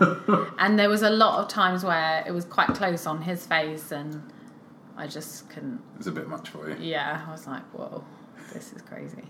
and 0.59 0.79
there 0.79 0.89
was 0.89 1.03
a 1.03 1.09
lot 1.09 1.39
of 1.43 1.47
times 1.47 1.83
where 1.83 2.23
it 2.27 2.31
was 2.31 2.45
quite 2.45 2.69
close 2.69 3.05
on 3.05 3.21
his 3.21 3.45
face, 3.45 3.91
and 3.91 4.21
I 4.97 5.05
just 5.07 5.49
couldn't. 5.49 5.81
It 5.93 5.97
was 5.99 6.07
a 6.07 6.11
bit 6.11 6.27
much 6.27 6.49
for 6.49 6.69
you. 6.69 6.75
Yeah, 6.79 7.23
I 7.27 7.31
was 7.31 7.45
like, 7.45 7.63
whoa, 7.73 8.03
this 8.53 8.73
is 8.73 8.81
crazy. 8.81 9.23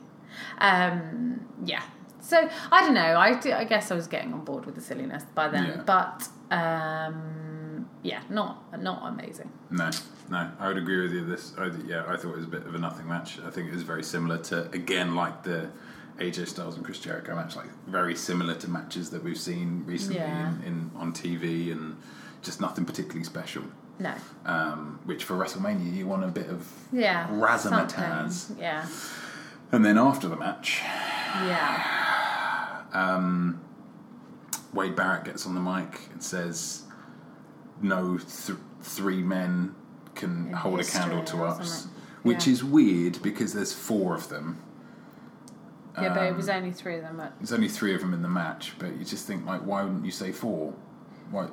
Um, 0.60 1.46
yeah. 1.66 1.84
So 2.22 2.50
I 2.72 2.82
don't 2.82 2.94
know. 2.94 3.18
I 3.18 3.64
guess 3.66 3.92
I 3.92 3.96
was 3.96 4.08
getting 4.08 4.34
on 4.34 4.44
board 4.46 4.66
with 4.66 4.76
the 4.76 4.82
silliness 4.82 5.24
by 5.36 5.48
then, 5.50 5.66
Yeah. 5.66 5.84
but 5.86 6.28
um, 6.52 7.90
yeah, 8.04 8.22
not 8.30 8.82
not 8.82 9.02
amazing. 9.08 9.52
No, 9.72 9.90
no, 10.30 10.52
I 10.60 10.68
would 10.68 10.78
agree 10.78 11.02
with 11.02 11.12
you. 11.14 11.26
This, 11.26 11.54
I, 11.58 11.70
yeah, 11.86 12.04
I 12.08 12.16
thought 12.18 12.32
it 12.32 12.38
was 12.38 12.46
a 12.46 12.50
bit 12.50 12.66
of 12.66 12.76
a 12.76 12.78
nothing 12.80 13.08
match. 13.08 13.40
I 13.46 13.50
think 13.50 13.70
it 13.70 13.74
was 13.74 13.84
very 13.84 14.04
similar 14.04 14.38
to, 14.44 14.70
again, 14.72 15.16
like 15.16 15.44
the 15.44 15.70
AJ 16.20 16.48
Styles 16.50 16.76
and 16.76 16.84
Chris 16.86 17.00
Jericho 17.00 17.36
match, 17.36 17.56
like 17.56 17.70
very 17.88 18.16
similar 18.16 18.54
to 18.56 18.70
matches 18.70 19.10
that 19.12 19.24
we've 19.24 19.38
seen 19.40 19.84
recently 19.86 20.18
Yeah. 20.20 20.50
in, 20.58 20.64
in 20.64 20.92
on 20.96 21.14
TV, 21.14 21.72
and 21.72 21.96
just 22.42 22.60
nothing 22.62 22.86
particularly 22.86 23.24
special. 23.24 23.64
No. 24.00 24.14
Um, 24.46 25.00
which 25.06 25.24
for 25.26 25.36
WrestleMania 25.36 25.94
you 25.94 26.08
want 26.08 26.24
a 26.24 26.28
bit 26.28 26.48
of 26.50 26.68
Yeah. 26.92 27.28
razzmatazz. 27.30 28.58
Yeah. 28.60 28.86
And 29.72 29.84
then 29.86 29.98
after 29.98 30.28
the 30.28 30.36
match, 30.38 30.82
Yeah. 30.84 32.82
um, 32.94 33.60
Wade 34.74 34.96
Barrett 34.96 35.26
gets 35.26 35.46
on 35.46 35.54
the 35.56 35.62
mic 35.62 36.10
and 36.12 36.22
says, 36.24 36.84
"No, 37.82 38.18
th- 38.18 38.58
three 38.82 39.22
men 39.22 39.76
can 40.16 40.48
In 40.48 40.54
hold 40.54 40.80
a 40.80 40.84
candle 40.84 41.24
to 41.26 41.44
us," 41.44 41.82
something. 41.84 42.02
which 42.24 42.48
Yeah. 42.48 42.54
is 42.54 42.64
weird 42.64 43.22
because 43.22 43.54
there's 43.54 43.74
four 43.74 44.16
of 44.16 44.30
them. 44.30 44.58
Yeah, 46.02 46.14
but 46.14 46.24
it 46.24 46.30
Um, 46.32 46.38
was 46.38 46.50
only 46.50 46.72
three 46.72 46.96
of 46.96 47.02
them. 47.02 47.18
But 47.18 47.34
There's 47.40 47.54
only 47.54 47.68
three 47.70 47.94
of 47.96 48.02
them 48.02 48.14
in 48.14 48.22
the 48.22 48.30
match, 48.30 48.74
but 48.80 48.96
you 48.98 49.04
just 49.06 49.26
think 49.28 49.46
like, 49.46 49.62
why 49.62 49.84
wouldn't 49.84 50.06
you 50.06 50.12
say 50.12 50.32
four? 50.32 50.74
Why? 51.32 51.48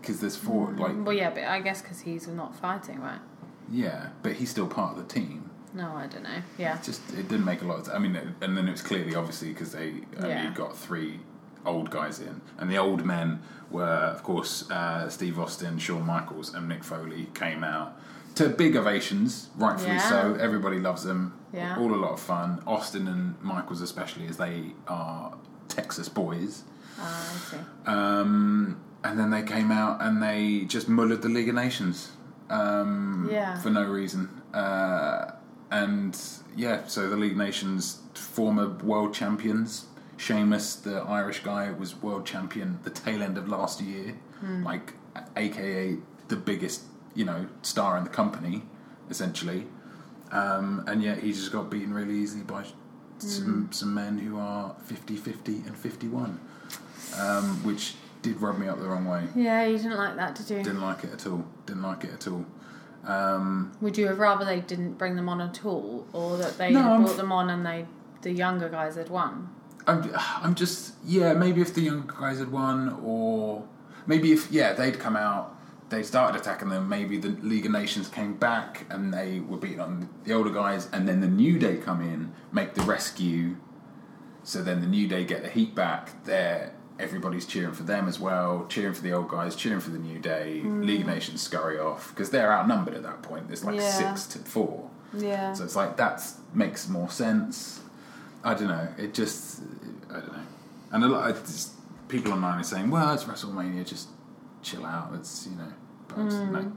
Because 0.00 0.20
there's 0.20 0.36
four. 0.36 0.72
Like, 0.72 0.92
well, 1.04 1.12
yeah, 1.14 1.30
but 1.30 1.44
I 1.44 1.60
guess 1.60 1.82
because 1.82 2.00
he's 2.00 2.26
not 2.28 2.54
fighting, 2.56 3.00
right? 3.00 3.20
yeah, 3.70 4.08
but 4.22 4.32
he's 4.34 4.48
still 4.50 4.66
part 4.68 4.96
of 4.96 5.06
the 5.08 5.12
team. 5.12 5.50
No, 5.74 5.92
I 5.94 6.06
don't 6.06 6.22
know. 6.22 6.40
Yeah. 6.56 6.76
It 6.78 6.84
just 6.84 7.02
it 7.12 7.28
didn't 7.28 7.44
make 7.44 7.62
a 7.62 7.64
lot 7.66 7.80
of. 7.80 7.88
I 7.94 7.98
mean, 7.98 8.16
and 8.40 8.56
then 8.56 8.66
it 8.68 8.70
was 8.70 8.80
clearly 8.82 9.14
obviously 9.14 9.48
because 9.48 9.72
they 9.72 9.94
only 10.18 10.28
Yeah. 10.30 10.52
got 10.54 10.76
three 10.76 11.20
old 11.64 11.90
guys 11.90 12.20
in, 12.20 12.40
and 12.58 12.70
the 12.70 12.76
old 12.78 13.04
men 13.04 13.40
were, 13.70 13.84
of 13.84 14.22
course, 14.22 14.70
uh, 14.70 15.08
Steve 15.08 15.38
Austin, 15.38 15.78
Shawn 15.78 16.06
Michaels, 16.06 16.54
and 16.54 16.70
Mick 16.70 16.84
Foley 16.84 17.28
came 17.34 17.64
out 17.64 18.00
to 18.36 18.48
big 18.48 18.76
ovations, 18.76 19.48
rightfully 19.56 19.94
Yeah. 19.96 20.08
so. 20.08 20.36
Everybody 20.40 20.78
loves 20.78 21.02
them. 21.04 21.34
Yeah. 21.52 21.76
All 21.78 21.92
a 21.94 21.96
lot 21.96 22.12
of 22.12 22.20
fun. 22.20 22.62
Austin 22.66 23.08
and 23.08 23.34
Michaels, 23.42 23.80
especially, 23.80 24.26
as 24.28 24.36
they 24.36 24.72
are 24.88 25.34
Texas 25.68 26.08
boys. 26.08 26.62
Ah, 26.98 27.32
I 27.34 27.38
see. 27.50 27.56
Um, 27.86 28.76
and 29.04 29.18
then 29.18 29.30
they 29.30 29.42
came 29.42 29.70
out 29.70 30.00
and 30.02 30.22
they 30.22 30.64
just 30.66 30.88
mullered 30.88 31.22
the 31.22 31.28
League 31.28 31.48
of 31.48 31.54
Nations 31.54 32.10
um, 32.50 33.28
Yeah. 33.30 33.58
for 33.58 33.70
no 33.70 33.84
reason. 33.84 34.28
Uh, 34.54 35.32
and 35.70 36.18
yeah, 36.54 36.86
so 36.86 37.08
the 37.08 37.16
League 37.16 37.32
of 37.32 37.38
Nations 37.38 38.00
former 38.14 38.68
world 38.68 39.12
champions. 39.14 39.86
Sheamus, 40.18 40.76
the 40.76 40.96
Irish 41.02 41.42
guy, 41.42 41.70
was 41.70 42.00
world 42.02 42.24
champion 42.24 42.78
the 42.84 42.90
tail 42.90 43.22
end 43.22 43.36
of 43.36 43.48
last 43.48 43.80
year, 43.82 44.14
like 44.62 44.94
AKA 45.36 45.98
the 46.28 46.36
biggest, 46.36 46.82
you 47.16 47.24
know, 47.24 47.46
star 47.62 47.96
in 47.98 48.04
the 48.04 48.10
company, 48.10 48.62
essentially. 49.10 49.66
Um, 50.30 50.84
and 50.86 51.02
yet 51.02 51.18
he 51.18 51.32
just 51.32 51.50
got 51.52 51.70
beaten 51.70 51.92
really 51.94 52.14
easily 52.14 52.44
by 52.44 52.64
some 53.18 53.68
some 53.72 53.94
men 53.94 54.18
who 54.18 54.38
are 54.38 54.76
50, 54.84 55.16
50 55.16 55.52
and 55.66 55.76
51 55.76 56.38
um, 57.18 57.64
which 57.64 57.94
did 58.22 58.40
rub 58.42 58.58
me 58.58 58.68
up 58.68 58.78
the 58.78 58.86
wrong 58.88 59.06
way. 59.06 59.24
Yeah, 59.34 59.64
you 59.64 59.76
didn't 59.78 59.96
like 59.96 60.16
that, 60.16 60.34
did 60.34 60.50
you? 60.50 60.56
Didn't 60.62 60.82
like 60.82 61.04
it 61.04 61.12
at 61.12 61.26
all. 61.26 61.44
Didn't 61.64 61.82
like 61.82 62.04
it 62.04 62.10
at 62.12 62.28
all. 62.28 62.44
Um, 63.04 63.72
Would 63.80 63.96
you 63.96 64.08
have 64.08 64.18
rather 64.18 64.44
they 64.44 64.60
didn't 64.60 64.94
bring 64.94 65.14
them 65.16 65.28
on 65.28 65.40
at 65.40 65.64
all, 65.64 66.06
or 66.12 66.36
that 66.38 66.58
they 66.58 66.72
No, 66.72 66.82
had 66.82 66.96
brought 66.98 67.10
f- 67.10 67.16
them 67.16 67.32
on 67.32 67.48
and 67.50 67.64
they 67.64 67.86
the 68.22 68.32
younger 68.32 68.68
guys 68.68 68.96
had 68.96 69.08
won? 69.08 69.48
I'm, 69.86 70.10
I'm 70.42 70.54
just 70.56 70.94
yeah. 71.04 71.32
Maybe 71.34 71.60
if 71.60 71.72
the 71.72 71.82
younger 71.82 72.12
guys 72.12 72.40
had 72.40 72.50
won, 72.50 72.98
or 73.04 73.64
maybe 74.06 74.32
if 74.32 74.50
yeah 74.50 74.72
they'd 74.72 74.98
come 74.98 75.16
out, 75.16 75.55
they 75.88 76.02
started 76.02 76.40
attacking 76.40 76.68
them. 76.68 76.88
Maybe 76.88 77.16
the 77.16 77.28
League 77.42 77.66
of 77.66 77.72
Nations 77.72 78.08
came 78.08 78.34
back 78.34 78.86
and 78.90 79.12
they 79.14 79.40
were 79.40 79.56
beating 79.56 79.80
on 79.80 80.08
the 80.24 80.32
older 80.34 80.50
guys, 80.50 80.88
and 80.92 81.06
then 81.08 81.20
the 81.20 81.28
New 81.28 81.58
Day 81.58 81.76
come 81.76 82.00
in, 82.02 82.32
make 82.52 82.74
the 82.74 82.82
rescue. 82.82 83.56
So 84.42 84.62
then 84.62 84.80
the 84.80 84.86
New 84.86 85.06
Day 85.08 85.24
get 85.24 85.42
the 85.42 85.48
heat 85.48 85.74
back. 85.74 86.24
There, 86.24 86.72
everybody's 86.98 87.46
cheering 87.46 87.72
for 87.72 87.82
them 87.82 88.08
as 88.08 88.18
well, 88.20 88.66
cheering 88.68 88.94
for 88.94 89.02
the 89.02 89.12
old 89.12 89.28
guys, 89.28 89.54
cheering 89.56 89.80
for 89.80 89.90
the 89.90 89.98
New 89.98 90.18
Day. 90.18 90.60
Hmm. 90.60 90.82
League 90.82 91.02
of 91.02 91.06
Nations 91.08 91.40
scurry 91.42 91.78
off 91.78 92.10
because 92.10 92.30
they're 92.30 92.52
outnumbered 92.52 92.94
at 92.94 93.02
that 93.02 93.22
point. 93.22 93.46
It's 93.50 93.64
like 93.64 93.76
Yeah. 93.76 93.90
six 94.14 94.26
to 94.34 94.38
four. 94.40 94.90
Yeah. 95.16 95.52
So 95.52 95.64
it's 95.64 95.76
like 95.76 95.96
that 95.98 96.22
makes 96.52 96.88
more 96.88 97.10
sense. 97.10 97.80
I 98.44 98.54
don't 98.54 98.68
know. 98.68 98.88
It 98.98 99.14
just 99.14 99.60
I 100.10 100.14
don't 100.20 100.32
know. 100.32 100.42
And 100.92 101.04
a 101.04 101.08
lot 101.08 101.30
of 101.30 101.66
people 102.08 102.32
online 102.32 102.60
are 102.60 102.64
saying, 102.64 102.90
"Well, 102.90 103.12
it's 103.14 103.24
WrestleMania. 103.24 103.84
Just 103.84 104.08
chill 104.66 104.84
out." 104.84 105.08
It's 105.14 105.46
you 105.50 105.56
know. 105.56 105.72
But 106.08 106.18
Mm. 106.18 106.50
no. 106.52 106.72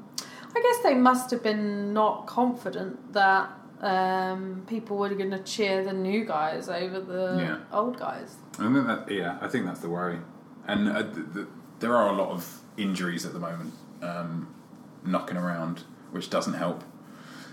I 0.56 0.60
guess 0.65 0.80
they 0.84 0.95
must 0.95 1.30
have 1.32 1.43
been 1.43 1.93
not 1.93 2.25
confident 2.28 3.13
that 3.13 3.49
um, 3.82 4.63
people 4.67 4.97
were 4.97 5.10
going 5.10 5.32
to 5.32 5.39
cheer 5.54 5.84
the 5.84 5.93
new 5.93 6.25
guys 6.25 6.67
over 6.67 6.99
the 6.99 7.38
Yeah. 7.39 7.58
old 7.78 7.97
guys. 7.97 8.36
I 8.58 8.63
think 8.73 8.88
that 8.88 9.10
yeah, 9.12 9.38
I 9.41 9.47
think 9.47 9.65
that's 9.65 9.80
the 9.80 9.89
worry. 9.89 10.19
And 10.67 10.89
uh, 10.89 11.04
th- 11.04 11.25
th- 11.34 11.47
there 11.80 11.95
are 11.95 12.10
a 12.10 12.15
lot 12.21 12.30
of 12.30 12.41
injuries 12.78 13.25
at 13.25 13.34
the 13.34 13.39
moment 13.39 13.73
um, 14.02 14.54
knocking 15.06 15.38
around, 15.38 15.84
which 16.12 16.30
doesn't 16.30 16.56
help. 16.65 16.84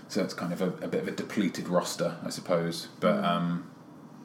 So 0.09 0.21
it's 0.23 0.33
kind 0.33 0.51
of 0.53 0.61
a, 0.61 0.67
a 0.83 0.87
bit 0.87 1.01
of 1.03 1.07
a 1.07 1.11
depleted 1.11 1.67
roster, 1.69 2.17
I 2.25 2.29
suppose. 2.29 2.87
But 2.99 3.23
um, 3.23 3.69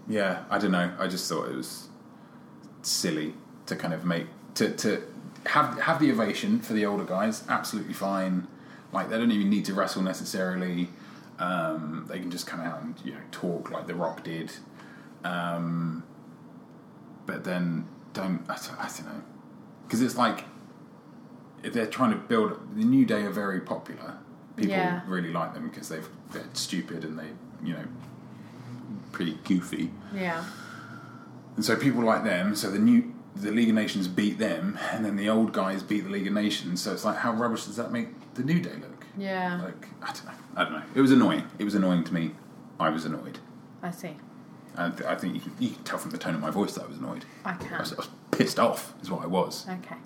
yeah, 0.08 0.44
I 0.50 0.58
don't 0.58 0.72
know. 0.72 0.90
I 0.98 1.06
just 1.08 1.28
thought 1.28 1.48
it 1.50 1.54
was 1.54 1.88
silly 2.82 3.34
to 3.66 3.76
kind 3.76 3.94
of 3.94 4.04
make 4.04 4.26
to 4.54 4.70
to 4.76 5.02
have 5.46 5.78
have 5.80 5.98
the 6.00 6.10
ovation 6.12 6.60
for 6.60 6.72
the 6.72 6.86
older 6.86 7.04
guys. 7.04 7.44
Absolutely 7.48 7.94
fine. 7.94 8.46
Like 8.92 9.08
they 9.10 9.18
don't 9.18 9.30
even 9.32 9.50
need 9.50 9.64
to 9.66 9.74
wrestle 9.74 10.02
necessarily. 10.02 10.88
Um, 11.38 12.06
they 12.08 12.18
can 12.20 12.30
just 12.30 12.46
come 12.46 12.60
out 12.60 12.82
and 12.82 12.94
you 13.04 13.12
know 13.12 13.20
talk 13.30 13.70
like 13.70 13.86
The 13.86 13.94
Rock 13.94 14.22
did. 14.24 14.52
Um, 15.24 16.04
but 17.26 17.44
then 17.44 17.86
don't 18.12 18.42
I 18.48 18.56
don't, 18.56 18.78
I 18.80 18.88
don't 18.88 19.06
know 19.06 19.22
because 19.86 20.02
it's 20.02 20.16
like 20.16 20.44
if 21.62 21.72
they're 21.72 21.86
trying 21.86 22.10
to 22.10 22.16
build 22.18 22.76
the 22.76 22.84
New 22.84 23.04
Day 23.06 23.22
are 23.22 23.30
very 23.30 23.60
popular. 23.60 24.16
People 24.56 24.72
Yeah. 24.72 25.00
really 25.06 25.32
like 25.32 25.54
them 25.54 25.68
because 25.68 25.88
they've 25.88 26.08
they're 26.32 26.44
stupid 26.52 27.04
and 27.04 27.18
they 27.18 27.28
you 27.64 27.72
know 27.74 27.84
pretty 29.12 29.38
goofy. 29.44 29.90
Yeah. 30.14 30.44
And 31.56 31.64
so 31.64 31.76
people 31.76 32.02
like 32.02 32.24
them, 32.24 32.56
so 32.56 32.70
the 32.70 32.78
new 32.78 33.11
the 33.34 33.50
League 33.50 33.68
of 33.68 33.74
Nations 33.74 34.08
beat 34.08 34.38
them, 34.38 34.78
and 34.90 35.04
then 35.04 35.16
the 35.16 35.28
old 35.28 35.52
guys 35.52 35.82
beat 35.82 36.04
the 36.04 36.10
League 36.10 36.26
of 36.26 36.32
Nations. 36.32 36.82
So 36.82 36.92
it's 36.92 37.04
like, 37.04 37.16
how 37.18 37.32
rubbish 37.32 37.64
does 37.64 37.76
that 37.76 37.90
make 37.92 38.08
the 38.34 38.42
New 38.42 38.60
Day 38.60 38.74
look? 38.74 39.06
Yeah. 39.16 39.60
Like, 39.62 39.88
I 40.02 40.06
don't 40.12 40.24
know. 40.26 40.32
I 40.56 40.64
don't 40.64 40.72
know. 40.74 40.82
It 40.94 41.00
was 41.00 41.12
annoying. 41.12 41.44
It 41.58 41.64
was 41.64 41.74
annoying 41.74 42.04
to 42.04 42.14
me. 42.14 42.32
I 42.78 42.88
was 42.90 43.04
annoyed. 43.04 43.38
I 43.82 43.90
see. 43.90 44.16
And 44.76 44.96
th- 44.96 45.08
I 45.08 45.14
think 45.16 45.34
you 45.34 45.40
can, 45.40 45.52
you 45.58 45.70
can 45.70 45.82
tell 45.84 45.98
from 45.98 46.10
the 46.12 46.18
tone 46.18 46.34
of 46.34 46.40
my 46.40 46.50
voice 46.50 46.74
that 46.74 46.84
I 46.84 46.86
was 46.86 46.96
annoyed. 46.98 47.24
I 47.44 47.50
I 47.52 47.54
can. 47.54 47.78
was, 47.78 47.92
I 47.92 47.96
was 47.96 48.08
pissed 48.30 48.58
off, 48.58 48.94
is 49.02 49.10
what 49.10 49.22
I 49.22 49.26
was. 49.26 49.66
Okay. 49.68 49.96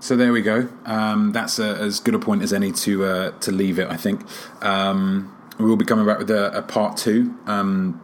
So 0.00 0.16
there 0.16 0.32
we 0.32 0.42
go. 0.42 0.68
Um, 0.84 1.30
that's 1.32 1.58
a, 1.58 1.76
as 1.76 2.00
good 2.00 2.14
a 2.14 2.18
point 2.18 2.42
as 2.42 2.52
any 2.52 2.72
to 2.72 3.04
uh, 3.04 3.30
to 3.38 3.52
leave 3.52 3.78
it. 3.78 3.88
I 3.88 3.96
think 3.96 4.22
um, 4.60 5.34
we 5.58 5.64
will 5.66 5.76
be 5.76 5.84
coming 5.84 6.04
back 6.04 6.18
with 6.18 6.30
a, 6.30 6.58
a 6.58 6.62
part 6.62 6.96
two 6.96 7.38
um, 7.46 8.02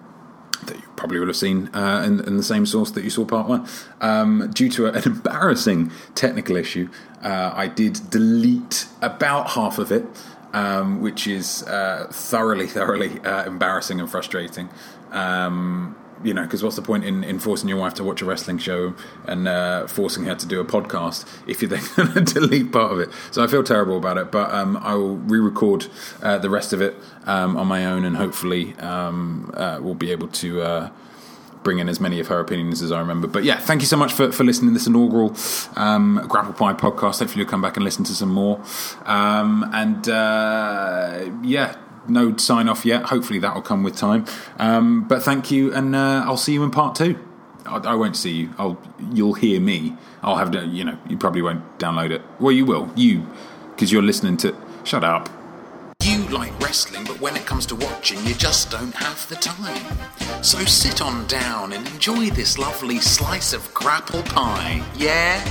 that 0.67 0.77
you 0.77 0.83
probably 0.97 1.19
will 1.19 1.27
have 1.27 1.37
seen 1.37 1.69
uh, 1.75 2.03
in, 2.07 2.21
in 2.27 2.37
the 2.37 2.43
same 2.43 2.67
source 2.67 2.91
that 2.93 3.05
you 3.05 3.11
saw 3.11 3.25
part 3.25 3.49
one. 3.49 3.67
Um, 4.01 4.51
due 4.53 4.69
to 4.71 4.87
an 4.87 5.03
embarrassing 5.05 5.93
technical 6.15 6.57
issue, 6.57 6.89
uh, 7.23 7.53
I 7.55 7.69
did 7.69 8.11
delete 8.11 8.87
about 9.03 9.51
half 9.51 9.79
of 9.79 9.93
it, 9.93 10.05
um, 10.53 11.01
which 11.01 11.27
is 11.27 11.63
uh, 11.65 12.09
thoroughly, 12.11 12.67
thoroughly 12.67 13.21
uh, 13.21 13.45
embarrassing 13.45 14.01
and 14.01 14.11
frustrating. 14.11 14.69
Um, 15.11 15.97
you 16.25 16.35
know, 16.35 16.43
because 16.43 16.63
what's 16.63 16.77
the 16.77 16.83
point 16.83 17.05
in, 17.05 17.25
in 17.25 17.39
forcing 17.39 17.69
your 17.69 17.79
wife 17.79 17.95
to 17.95 18.05
watch 18.05 18.23
a 18.23 18.25
wrestling 18.25 18.59
show 18.59 18.95
and 19.27 19.47
uh, 19.49 19.87
forcing 19.87 20.25
her 20.25 20.35
to 20.35 20.47
do 20.47 20.61
a 20.61 20.65
podcast 20.65 21.27
if 21.47 21.63
you're 21.63 21.69
then 21.69 21.83
going 21.97 22.25
to 22.25 22.35
delete 22.35 22.73
part 22.73 22.93
of 22.93 23.01
it? 23.01 23.11
So 23.31 23.43
I 23.43 23.47
feel 23.47 23.63
terrible 23.63 23.97
about 23.97 24.19
it, 24.19 24.31
but 24.31 24.53
um, 24.53 24.77
I 24.79 24.95
will 24.95 25.17
re-record 25.17 25.87
uh, 26.23 26.39
the 26.39 26.51
rest 26.51 26.73
of 26.73 26.81
it 26.81 26.97
um, 27.25 27.57
on 27.57 27.67
my 27.67 27.85
own, 27.87 28.05
and 28.05 28.17
hopefully 28.17 28.75
um, 28.77 29.51
uh, 29.55 29.79
we'll 29.81 29.95
be 29.95 30.11
able 30.11 30.29
to 30.29 30.63
uh, 30.63 30.91
bring 31.63 31.79
in 31.79 31.89
as 31.89 32.01
many 32.01 32.21
of 32.21 32.29
her 32.29 32.41
opinions 32.41 32.83
as 32.83 32.93
I 32.93 33.01
remember. 33.01 33.27
But 33.29 33.45
yeah, 33.45 33.59
thank 33.59 33.81
you 33.83 33.87
so 33.87 33.97
much 33.97 34.13
for, 34.13 34.33
for 34.33 34.45
listening 34.45 34.71
to 34.71 34.75
this 34.75 34.87
inaugural 34.87 35.37
um, 35.77 36.25
Grapple 36.29 36.55
Pie 36.55 36.75
podcast. 36.75 37.19
Hopefully 37.19 37.43
you'll 37.43 37.51
come 37.51 37.63
back 37.63 37.77
and 37.77 37.85
listen 37.85 38.05
to 38.05 38.13
some 38.13 38.33
more. 38.33 38.63
Um, 39.05 39.69
and 39.73 40.09
uh, 40.09 41.31
yeah, 41.43 41.77
no 42.09 42.37
sign 42.37 42.69
off 42.69 42.85
yet. 42.85 43.05
Hopefully 43.05 43.39
that 43.41 43.55
will 43.55 43.63
come 43.63 43.83
with 43.83 43.97
time. 43.97 44.25
Um, 44.59 45.07
but 45.07 45.23
thank 45.23 45.51
you, 45.51 45.73
and 45.73 45.95
uh, 45.95 46.23
I'll 46.27 46.37
see 46.37 46.53
you 46.53 46.63
in 46.63 46.71
part 46.71 46.95
two. 46.95 47.19
I, 47.67 47.77
I 47.79 47.95
won't 47.95 48.17
see 48.17 48.33
you. 48.33 48.55
I'll 48.59 48.81
you'll 49.13 49.35
hear 49.35 49.61
me. 49.61 49.97
I'll 50.23 50.37
have. 50.37 50.55
You 50.55 50.85
know, 50.85 50.99
you 51.09 51.17
probably 51.17 51.43
won't 51.43 51.79
download 51.79 52.11
it. 52.11 52.23
Well, 52.41 52.53
you 52.53 52.65
will. 52.65 52.91
You 52.97 53.27
because 53.71 53.93
you're 53.93 54.03
listening 54.03 54.37
to. 54.39 54.57
Shut 54.85 55.05
up. 55.05 55.29
You 56.03 56.27
like 56.29 56.59
wrestling, 56.61 57.05
but 57.05 57.21
when 57.21 57.37
it 57.37 57.45
comes 57.45 57.67
to 57.67 57.75
watching, 57.75 58.25
you 58.25 58.35
just 58.35 58.71
don't 58.71 58.95
have 58.95 59.29
the 59.29 59.35
time. 59.35 60.43
So 60.43 60.59
sit 60.65 61.03
on 61.03 61.27
down 61.27 61.73
and 61.73 61.87
enjoy 61.89 62.31
this 62.31 62.57
lovely 62.57 62.99
slice 62.99 63.53
of 63.53 63.73
grapple 63.75 64.23
pie, 64.23 64.83
yeah? 64.97 65.45